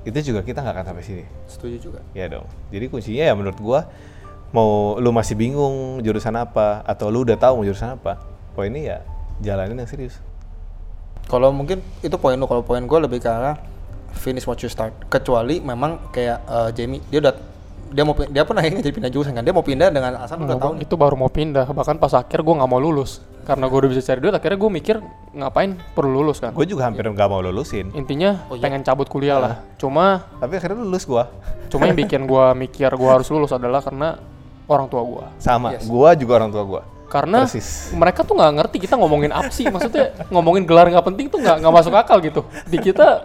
itu 0.07 0.19
juga 0.31 0.45
kita 0.45 0.63
nggak 0.63 0.75
akan 0.79 0.85
sampai 0.93 1.03
sini. 1.03 1.25
setuju 1.49 1.77
juga 1.81 1.99
Ya 2.13 2.29
dong. 2.29 2.45
Jadi 2.69 2.85
kuncinya 2.87 3.23
ya 3.25 3.33
menurut 3.33 3.57
gua 3.59 3.89
mau 4.51 4.99
lu 4.99 5.11
masih 5.15 5.35
bingung 5.39 6.03
jurusan 6.03 6.35
apa 6.35 6.83
atau 6.83 7.07
lu 7.07 7.23
udah 7.23 7.39
tahu 7.39 7.63
mau 7.63 7.65
jurusan 7.67 7.95
apa, 7.99 8.19
poinnya 8.55 8.81
ya 8.81 8.97
jalanin 9.41 9.79
yang 9.79 9.89
serius. 9.89 10.19
Kalau 11.27 11.51
mungkin 11.55 11.79
itu 12.03 12.15
poin 12.19 12.35
lu, 12.35 12.43
kalau 12.43 12.59
poin 12.59 12.83
gue 12.83 12.99
lebih 12.99 13.23
ke 13.23 13.29
arah 13.31 13.55
finish 14.11 14.43
what 14.43 14.59
you 14.59 14.67
start. 14.67 14.91
Kecuali 15.07 15.63
memang 15.63 16.11
kayak 16.11 16.39
eh, 16.43 16.69
Jamie, 16.75 16.99
dia 17.07 17.23
udah 17.23 17.50
dia 17.91 18.01
mau 18.01 18.15
dia 18.15 18.43
pun 18.43 18.55
akhirnya 18.55 18.79
jadi 18.79 18.93
pindah 18.93 19.11
jurusan 19.11 19.31
kan. 19.31 19.43
Dia 19.43 19.51
mau 19.51 19.61
pindah 19.61 19.87
dengan 19.87 20.15
alasan 20.15 20.39
udah 20.39 20.47
Nggak, 20.49 20.59
tahu 20.59 20.73
nih. 20.73 20.83
itu 20.83 20.95
baru 20.95 21.15
mau 21.15 21.27
pindah. 21.27 21.65
Bahkan 21.67 21.95
pas 21.97 22.13
akhir 22.13 22.39
gue 22.39 22.55
nggak 22.55 22.67
mau 22.67 22.79
lulus 22.79 23.19
karena 23.41 23.65
gue 23.65 23.77
udah 23.77 23.89
bisa 23.89 24.01
cari 24.01 24.19
duit. 24.19 24.33
Akhirnya 24.33 24.57
gue 24.57 24.71
mikir 24.71 24.95
ngapain 25.31 25.71
perlu 25.91 26.11
lulus 26.17 26.39
kan. 26.39 26.51
Gue 26.51 26.63
juga 26.63 26.87
hampir 26.87 27.03
nggak 27.03 27.27
mau 27.27 27.39
lulusin, 27.39 27.91
Intinya 27.91 28.47
Oh, 28.47 28.55
iya. 28.55 28.63
pengen 28.63 28.81
cabut 28.81 29.05
kuliah 29.05 29.37
lah. 29.37 29.53
Cuma 29.75 30.23
tapi 30.37 30.55
akhirnya 30.55 30.79
lulus 30.79 31.03
gua. 31.03 31.27
cuma 31.67 31.87
yang 31.87 31.95
bikin 31.95 32.25
gue 32.25 32.45
mikir 32.57 32.91
gue 32.91 33.09
harus 33.09 33.27
lulus 33.27 33.51
adalah 33.51 33.79
karena 33.79 34.19
orang 34.65 34.87
tua 34.87 35.03
gue. 35.03 35.25
Sama, 35.37 35.71
Yes. 35.71 35.87
gua 35.87 36.11
juga 36.13 36.35
orang 36.37 36.51
tua 36.51 36.63
gua. 36.63 36.81
Karena 37.07 37.43
Persis. 37.43 37.91
mereka 37.91 38.23
tuh 38.23 38.35
nggak 38.35 38.51
ngerti 38.55 38.77
kita 38.81 38.95
ngomongin 38.95 39.31
apa 39.31 39.47
sih. 39.49 39.67
Maksudnya 39.67 40.15
ngomongin 40.27 40.63
gelar 40.63 40.87
nggak 40.87 41.03
penting 41.05 41.27
tuh 41.27 41.39
nggak 41.39 41.59
nggak 41.59 41.73
masuk 41.73 41.91
akal 41.91 42.19
gitu. 42.19 42.43
Di 42.65 42.77
kita 42.77 43.23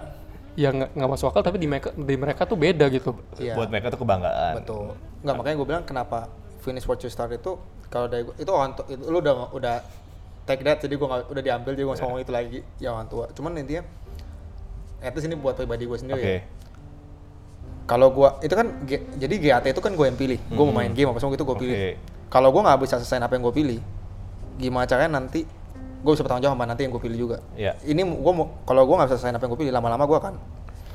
ya 0.56 0.72
nggak 0.72 0.96
nggak 0.96 1.10
masuk 1.12 1.28
akal 1.28 1.44
tapi 1.44 1.60
di 1.60 1.68
mereka 1.68 1.92
di 1.92 2.14
mereka 2.16 2.42
tuh 2.48 2.56
beda 2.56 2.88
gitu. 2.88 3.12
Iya. 3.36 3.52
Buat 3.54 3.68
mereka 3.68 3.92
tuh 3.92 4.00
kebanggaan. 4.00 4.52
Betul. 4.56 4.96
Enggak 5.20 5.34
makanya 5.36 5.56
gue 5.60 5.66
bilang 5.68 5.84
kenapa 5.84 6.18
finish 6.64 6.88
what 6.88 6.98
you 7.04 7.12
start 7.12 7.30
itu 7.30 7.60
kalau 7.86 8.10
dari 8.10 8.26
gua, 8.26 8.34
itu 8.34 8.50
orang 8.50 8.74
tua, 8.74 8.84
itu 8.90 9.04
lu 9.06 9.20
udah 9.22 9.54
udah 9.54 9.76
take 10.48 10.64
that 10.66 10.82
jadi 10.82 10.96
gue 10.98 11.06
udah 11.06 11.42
diambil 11.44 11.70
jadi 11.76 11.84
gue 11.84 11.90
nggak 11.92 12.00
usah 12.00 12.06
ngomong 12.08 12.22
itu 12.24 12.32
lagi 12.32 12.58
ya 12.80 12.96
orang 12.96 13.06
tua. 13.06 13.28
Cuman 13.36 13.54
intinya 13.60 13.84
at 15.04 15.12
least 15.12 15.28
ini 15.28 15.36
buat 15.36 15.54
pribadi 15.54 15.84
gue 15.84 15.98
sendiri 16.00 16.18
Oke. 16.18 16.32
ya. 16.32 16.40
Kalau 17.86 18.10
gua 18.10 18.42
itu 18.42 18.54
kan 18.56 18.66
G- 18.82 19.06
jadi 19.14 19.34
GAT 19.38 19.64
itu 19.70 19.82
kan 19.84 19.92
gue 19.94 20.06
yang 20.08 20.18
pilih. 20.18 20.40
Gue 20.50 20.64
mau 20.66 20.74
main 20.74 20.90
game 20.90 21.12
apa 21.12 21.20
semua 21.22 21.36
itu 21.36 21.46
gue 21.46 21.56
pilih. 21.60 21.76
Oke. 21.76 21.90
Kalau 22.32 22.48
gue 22.50 22.62
nggak 22.64 22.78
bisa 22.82 22.98
selesai 22.98 23.22
apa 23.22 23.38
yang 23.38 23.46
gue 23.46 23.54
pilih, 23.54 23.78
gimana 24.58 24.88
caranya 24.90 25.22
nanti 25.22 25.46
gue 25.96 26.10
bisa 26.10 26.22
bertanggung 26.22 26.44
jawab 26.44 26.54
sama 26.54 26.64
nanti 26.64 26.82
yang 26.82 26.92
gue 26.92 27.02
pilih 27.02 27.18
juga. 27.20 27.36
Iya. 27.52 27.72
Ini 27.82 28.00
gue 28.02 28.32
mau 28.32 28.46
kalau 28.62 28.82
gue 28.82 28.94
nggak 28.94 29.08
bisa 29.08 29.16
selesai 29.16 29.34
apa 29.34 29.42
yang 29.42 29.52
gue 29.52 29.60
pilih, 29.60 29.72
lama-lama 29.72 30.04
gue 30.04 30.18
akan 30.18 30.34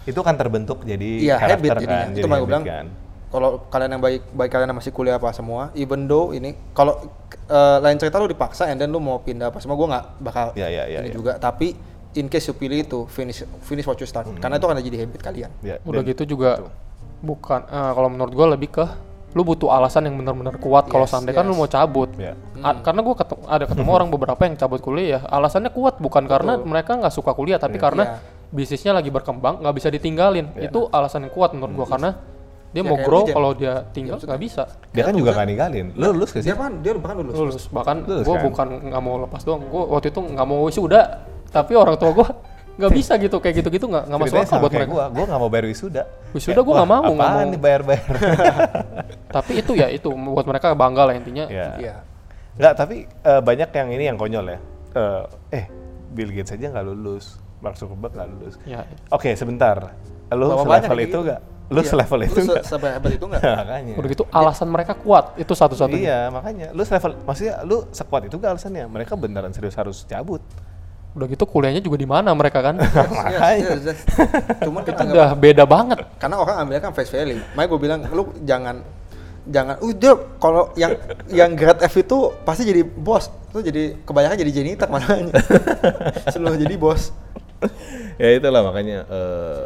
Itu 0.02 0.22
kan 0.22 0.34
terbentuk 0.34 0.82
jadi 0.82 1.10
Iya 1.22 1.36
habit 1.38 1.70
jadinya. 1.76 1.94
kan, 1.96 2.08
itu 2.08 2.18
jadi 2.18 2.26
makanya 2.26 2.40
gue 2.40 2.50
bilang. 2.50 2.64
kan. 2.66 2.86
Kalau 3.32 3.50
kalian 3.66 3.92
yang 3.92 4.02
baik, 4.02 4.22
baik 4.30 4.50
kalian 4.50 4.68
yang 4.68 4.80
masih 4.80 4.92
kuliah 4.92 5.16
apa 5.16 5.32
semua, 5.32 5.72
even 5.74 6.04
though 6.04 6.30
ini 6.30 6.52
kalau 6.74 7.00
eh, 7.48 7.78
lain 7.80 7.96
cerita 7.96 8.18
lu 8.18 8.26
dipaksa 8.26 8.66
and 8.66 8.76
then 8.76 8.90
lu 8.90 8.98
mau 8.98 9.18
pindah 9.18 9.48
apa 9.48 9.58
semua, 9.58 9.74
gue 9.74 9.88
nggak 9.88 10.06
bakal 10.20 10.46
Iya, 10.52 10.68
iya, 10.68 10.84
iya, 10.86 11.00
ini 11.00 11.10
iya. 11.10 11.16
juga. 11.16 11.32
Tapi 11.38 11.72
in 12.14 12.28
case 12.28 12.44
you 12.44 12.54
pilih 12.54 12.76
itu 12.78 13.00
finish 13.08 13.40
finish 13.62 13.86
what 13.86 13.96
you 13.96 14.06
start, 14.06 14.26
Hmm. 14.26 14.36
karena 14.36 14.58
itu 14.58 14.66
akan 14.66 14.78
jadi 14.80 14.98
habit 15.00 15.22
kalian. 15.22 15.52
Ya, 15.62 15.80
Udah 15.82 16.04
gitu 16.04 16.28
juga 16.28 16.60
bukan 17.20 17.62
eh, 17.64 17.92
kalau 17.94 18.10
menurut 18.10 18.34
gue 18.34 18.48
lebih 18.50 18.70
ke 18.74 18.86
lu 19.32 19.48
butuh 19.48 19.72
alasan 19.72 20.12
yang 20.12 20.20
benar-benar 20.20 20.60
kuat 20.60 20.92
kalau 20.92 21.08
Yes, 21.08 21.16
seandainya 21.16 21.40
kan 21.40 21.46
lu 21.48 21.56
yes. 21.56 21.60
mau 21.64 21.70
cabut. 21.72 22.10
Ya. 22.20 22.34
A- 22.60 22.84
karena 22.84 23.00
gue 23.00 23.16
ada 23.48 23.66
ketemu 23.66 23.90
orang 23.96 24.10
beberapa 24.12 24.42
yang 24.44 24.56
cabut 24.60 24.84
kuliah, 24.84 25.24
alasannya 25.24 25.72
kuat 25.72 26.04
bukan 26.04 26.28
karena 26.28 26.60
mereka 26.60 27.00
nggak 27.00 27.14
suka 27.16 27.32
kuliah, 27.32 27.56
tapi 27.56 27.80
karena 27.80 28.20
Iya. 28.20 28.52
bisnisnya 28.52 28.92
lagi 28.92 29.08
berkembang 29.08 29.64
nggak 29.64 29.76
bisa 29.76 29.88
ditinggalin. 29.88 30.52
Itu 30.60 30.92
alasan 30.92 31.28
yang 31.28 31.34
kuat 31.34 31.56
menurut 31.56 31.74
gue 31.80 31.88
karena 31.88 32.12
dia 32.72 32.84
Ya, 32.84 32.88
mau 32.88 32.96
grow 33.04 33.28
kalau 33.28 33.52
dia 33.52 33.84
tinggal 33.92 34.16
nggak 34.20 34.40
bisa. 34.40 34.64
Dia 34.92 35.04
kan 35.08 35.16
juga 35.16 35.32
nggak 35.36 35.48
ninggalin. 35.48 35.86
Lu 35.96 36.12
lulus 36.16 36.32
ke 36.32 36.40
sih? 36.40 36.52
Dia 36.52 36.56
kan 36.60 36.80
dia 36.84 36.92
bahkan 36.96 37.16
lulus. 37.24 37.36
Lulus 37.36 37.64
bahkan 37.72 38.04
gue 38.04 38.24
kan? 38.24 38.44
bukan 38.48 38.68
nggak 38.92 39.02
mau 39.04 39.16
lepas 39.28 39.42
doang, 39.44 39.64
gue 39.64 39.84
waktu 39.92 40.08
itu 40.12 40.20
nggak 40.20 40.48
mau 40.48 40.60
wisuda, 40.68 41.02
tapi 41.52 41.76
orang 41.76 41.96
tua 41.96 42.12
gue 42.16 42.28
nggak 42.82 42.92
bisa 42.92 43.14
gitu 43.16 43.38
kayak 43.38 43.56
gitu-gitu 43.62 43.86
nggak 43.86 44.04
nggak 44.10 44.20
masuk 44.20 44.38
akal 44.42 44.58
buat 44.58 44.74
mereka. 44.74 44.90
gua, 44.90 45.06
gua 45.08 45.26
nggak 45.26 45.40
mau 45.40 45.50
bayar 45.50 45.66
wisuda. 45.66 46.04
Wisuda 46.34 46.60
gua 46.60 46.74
nggak 46.82 46.90
mau, 46.90 47.04
nggak 47.14 47.30
mau. 47.32 47.46
nih 47.48 47.60
bayar-bayar. 47.62 48.14
Tapi 49.36 49.52
itu 49.58 49.72
ya 49.74 49.88
itu 49.88 50.10
buat 50.10 50.44
mereka 50.44 50.74
bangga 50.74 51.04
lah 51.06 51.14
intinya. 51.14 51.46
ya. 51.48 51.68
Iya. 51.78 51.96
Nggak, 52.52 52.74
tapi 52.76 52.96
eh, 53.08 53.42
banyak 53.42 53.70
yang 53.72 53.90
ini 53.90 54.04
yang 54.06 54.18
konyol 54.20 54.46
ya. 54.46 54.60
Eh, 54.92 55.24
eh, 55.56 55.66
Bill 56.12 56.30
Gates 56.30 56.52
aja 56.52 56.68
nggak 56.68 56.84
lulus, 56.84 57.40
Mark 57.64 57.80
Zuckerberg 57.80 58.12
nggak 58.12 58.28
lulus. 58.28 58.60
Ya, 58.68 58.84
Oke, 59.08 59.32
sebentar. 59.34 59.96
Lu 60.28 60.52
Bapak 60.52 60.68
banyak 60.68 60.90
selevel 60.90 61.00
itu 61.00 61.08
gitu. 61.08 61.20
nggak? 61.24 61.42
Lu 61.72 61.80
Iya. 61.80 61.88
selevel 61.88 62.20
itu 62.22 62.36
Lu 62.36 62.44
se- 62.44 62.52
nggak? 62.52 62.64
sehebat 62.68 63.12
itu 63.16 63.26
nggak? 63.26 63.42
makanya. 63.64 63.94
udah 63.96 64.10
gitu 64.12 64.24
alasan 64.28 64.68
mereka 64.68 64.94
kuat 65.00 65.26
itu 65.40 65.54
satu-satunya. 65.56 66.04
Iya, 66.04 66.20
makanya. 66.28 66.68
Lu 66.76 66.84
selevel, 66.84 67.16
maksudnya 67.24 67.56
lu 67.64 67.88
sekuat 67.90 68.28
itu 68.28 68.36
gak 68.36 68.52
alasannya? 68.52 68.84
Mereka 68.86 69.16
beneran 69.16 69.56
serius 69.56 69.80
harus 69.80 70.04
cabut. 70.04 70.44
Udah 71.12 71.28
gitu 71.28 71.44
kuliahnya 71.44 71.84
juga 71.84 72.00
di 72.00 72.08
mana 72.08 72.32
mereka 72.32 72.64
kan? 72.64 72.80
Yes, 72.80 73.68
yes, 73.68 73.82
yes. 73.84 74.00
Cuman 74.64 74.88
kita 74.88 75.04
udah 75.04 75.36
beda 75.36 75.64
banget. 75.68 76.00
karena 76.16 76.40
orang 76.40 76.56
ambilnya 76.64 76.82
kan 76.88 76.96
face 76.96 77.12
value. 77.12 77.44
Makanya 77.52 77.68
gue 77.68 77.80
bilang 77.80 78.00
lu 78.16 78.24
jangan 78.48 78.76
jangan 79.42 79.76
uh 79.82 79.92
dia 79.98 80.14
kalau 80.38 80.70
yang 80.78 80.94
yang 81.28 81.52
grade 81.58 81.82
F 81.84 82.00
itu 82.00 82.32
pasti 82.48 82.64
jadi 82.64 82.88
bos. 82.88 83.28
Itu 83.52 83.60
jadi 83.60 84.00
kebanyakan 84.08 84.38
jadi 84.40 84.52
janitor 84.64 84.88
makanya. 84.88 85.36
Sebelum 86.34 86.56
jadi 86.56 86.76
bos. 86.80 87.12
ya 88.18 88.32
itulah 88.34 88.66
makanya 88.66 89.06
eh, 89.06 89.64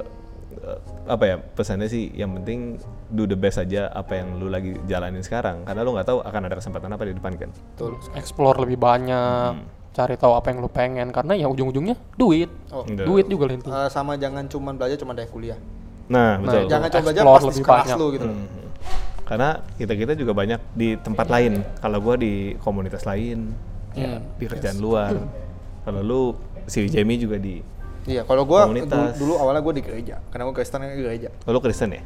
eh, 0.66 0.80
apa 1.08 1.24
ya 1.30 1.36
pesannya 1.40 1.88
sih 1.88 2.12
yang 2.12 2.34
penting 2.42 2.82
do 3.08 3.24
the 3.24 3.38
best 3.38 3.56
aja 3.56 3.88
apa 3.94 4.20
yang 4.20 4.36
lu 4.36 4.52
lagi 4.52 4.76
jalanin 4.84 5.24
sekarang 5.24 5.64
karena 5.64 5.80
lu 5.86 5.96
nggak 5.96 6.08
tahu 6.10 6.20
akan 6.20 6.42
ada 6.50 6.56
kesempatan 6.60 6.92
apa 6.92 7.04
di 7.08 7.14
depan 7.16 7.40
kan 7.40 7.56
Betul. 7.56 7.96
Explore 8.20 8.68
lebih 8.68 8.76
banyak, 8.82 9.54
cari 9.96 10.14
tahu 10.14 10.36
apa 10.36 10.52
yang 10.52 10.60
lu 10.60 10.68
pengen 10.68 11.08
karena 11.10 11.34
ya 11.34 11.48
ujung-ujungnya 11.48 11.96
duit. 12.14 12.52
Oh. 12.70 12.84
Udah. 12.84 13.06
Duit 13.08 13.26
juga 13.26 13.48
lah 13.48 13.54
intinya. 13.56 13.76
Eh, 13.78 13.90
sama 13.90 14.14
jangan 14.16 14.44
cuman 14.46 14.76
belajar 14.76 15.00
cuma 15.00 15.16
dari 15.16 15.26
kuliah. 15.26 15.56
nah 16.06 16.36
Nah, 16.36 16.44
betul. 16.44 16.68
Jangan 16.68 16.88
coba 16.92 17.02
belajar 17.02 17.24
pas 17.24 17.40
di 17.40 17.48
lebih 17.48 17.64
kelas 17.64 17.80
banyak. 17.82 17.98
lu 17.98 18.08
gitu. 18.12 18.28
Mhm. 18.28 18.48
karena 19.26 19.50
kita 19.74 19.94
kita 19.96 20.14
juga 20.14 20.38
banyak 20.38 20.62
di 20.72 20.94
tempat 20.98 21.26
lain 21.26 21.66
kalau 21.82 21.98
gua 21.98 22.14
di 22.14 22.54
komunitas 22.62 23.10
lain 23.10 23.58
ya, 23.92 24.06
Hmm. 24.06 24.38
di 24.38 24.46
kerjaan 24.46 24.78
luar 24.78 25.18
kalau 25.82 26.02
lu 26.02 26.22
si 26.66 26.86
Jamie 26.86 27.18
juga 27.18 27.42
di 27.42 27.58
Iya, 28.06 28.22
kalau 28.22 28.46
gua 28.46 28.70
dulu, 28.70 28.86
Komunitas. 28.86 29.18
dulu 29.18 29.34
awalnya 29.34 29.66
gua 29.66 29.74
di 29.74 29.82
gereja, 29.82 30.22
karena 30.30 30.46
gua 30.46 30.54
Kristen 30.54 30.86
di 30.86 31.02
gereja. 31.02 31.34
oh, 31.42 31.50
lu 31.50 31.58
Kristen 31.58 31.90
ya 31.90 32.06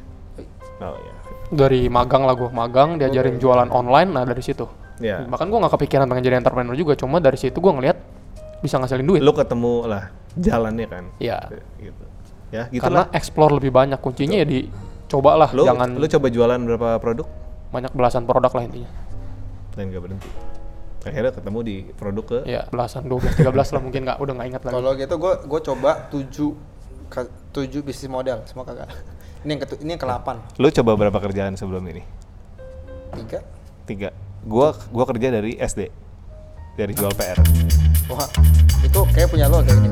oh 0.79 0.95
iya 0.95 1.13
Dari 1.49 1.91
magang 1.91 2.23
lah 2.23 2.37
gue 2.37 2.47
magang 2.47 2.95
diajarin 2.95 3.35
jualan 3.35 3.67
online, 3.67 4.09
nah 4.13 4.23
dari 4.23 4.39
situ 4.39 4.63
yeah. 4.99 5.25
bahkan 5.25 5.47
gue 5.47 5.57
gak 5.59 5.73
kepikiran 5.75 6.05
pengen 6.07 6.23
jadi 6.23 6.37
entrepreneur 6.39 6.75
juga 6.75 6.93
cuma 6.99 7.17
dari 7.23 7.35
situ 7.39 7.57
gue 7.57 7.73
ngeliat 7.73 7.97
bisa 8.59 8.75
ngasilin 8.75 9.07
duit. 9.07 9.21
Lo 9.23 9.31
ketemu 9.31 9.87
lah 9.87 10.11
jalannya 10.35 10.87
kan? 10.87 11.03
Iya. 11.17 11.39
Yeah. 11.49 11.89
gitu. 11.91 12.03
Ya 12.49 12.63
gitu 12.69 12.81
karena 12.83 13.07
lah. 13.07 13.15
explore 13.15 13.55
lebih 13.57 13.71
banyak 13.71 13.99
kuncinya 14.01 14.37
ya 14.37 14.45
Betul. 14.45 14.55
ya 14.57 14.67
dicoba 15.07 15.31
lah 15.37 15.49
lu, 15.53 15.63
jangan 15.65 15.89
lu 15.97 16.05
coba 16.05 16.27
jualan 16.29 16.59
berapa 16.65 16.89
produk? 17.01 17.27
Banyak 17.69 17.91
belasan 17.93 18.23
produk 18.25 18.51
lah 18.53 18.63
intinya. 18.65 18.89
Dan 19.77 19.93
gak 19.93 20.01
berhenti? 20.01 20.29
Akhirnya 20.99 21.31
ketemu 21.31 21.59
di 21.63 21.75
produk 21.95 22.25
ke? 22.27 22.39
Ya 22.43 22.67
belasan 22.67 23.07
dua 23.07 23.23
belas 23.23 23.33
tiga 23.39 23.51
belas 23.55 23.71
lah 23.71 23.79
mungkin 23.79 24.03
nggak 24.03 24.19
udah 24.19 24.33
nggak 24.35 24.47
ingat 24.51 24.61
lagi. 24.67 24.75
Kalau 24.75 24.91
gitu 24.99 25.15
gue 25.15 25.33
gue 25.47 25.59
coba 25.71 25.91
tujuh 26.11 26.51
tujuh 27.55 27.81
bisnis 27.81 28.11
model 28.11 28.43
semua 28.43 28.67
kagak. 28.67 28.91
Ini 29.47 29.55
yang 29.55 29.61
ke 29.63 29.65
ini 29.79 29.89
yang 29.95 30.01
ke 30.01 30.07
delapan. 30.09 30.35
Lu 30.59 30.67
coba 30.67 30.91
berapa 30.99 31.19
kerjaan 31.23 31.55
sebelum 31.55 31.87
ini? 31.87 32.03
Tiga. 33.15 33.39
Tiga 33.87 34.09
gua 34.45 34.75
gua 34.91 35.05
kerja 35.09 35.33
dari 35.33 35.57
SD 35.59 35.89
dari 36.79 36.93
jual 36.95 37.11
PR 37.15 37.39
wah 38.11 38.27
itu 38.83 38.99
kayak 39.11 39.29
punya 39.31 39.51
lo 39.51 39.59
kayaknya 39.59 39.91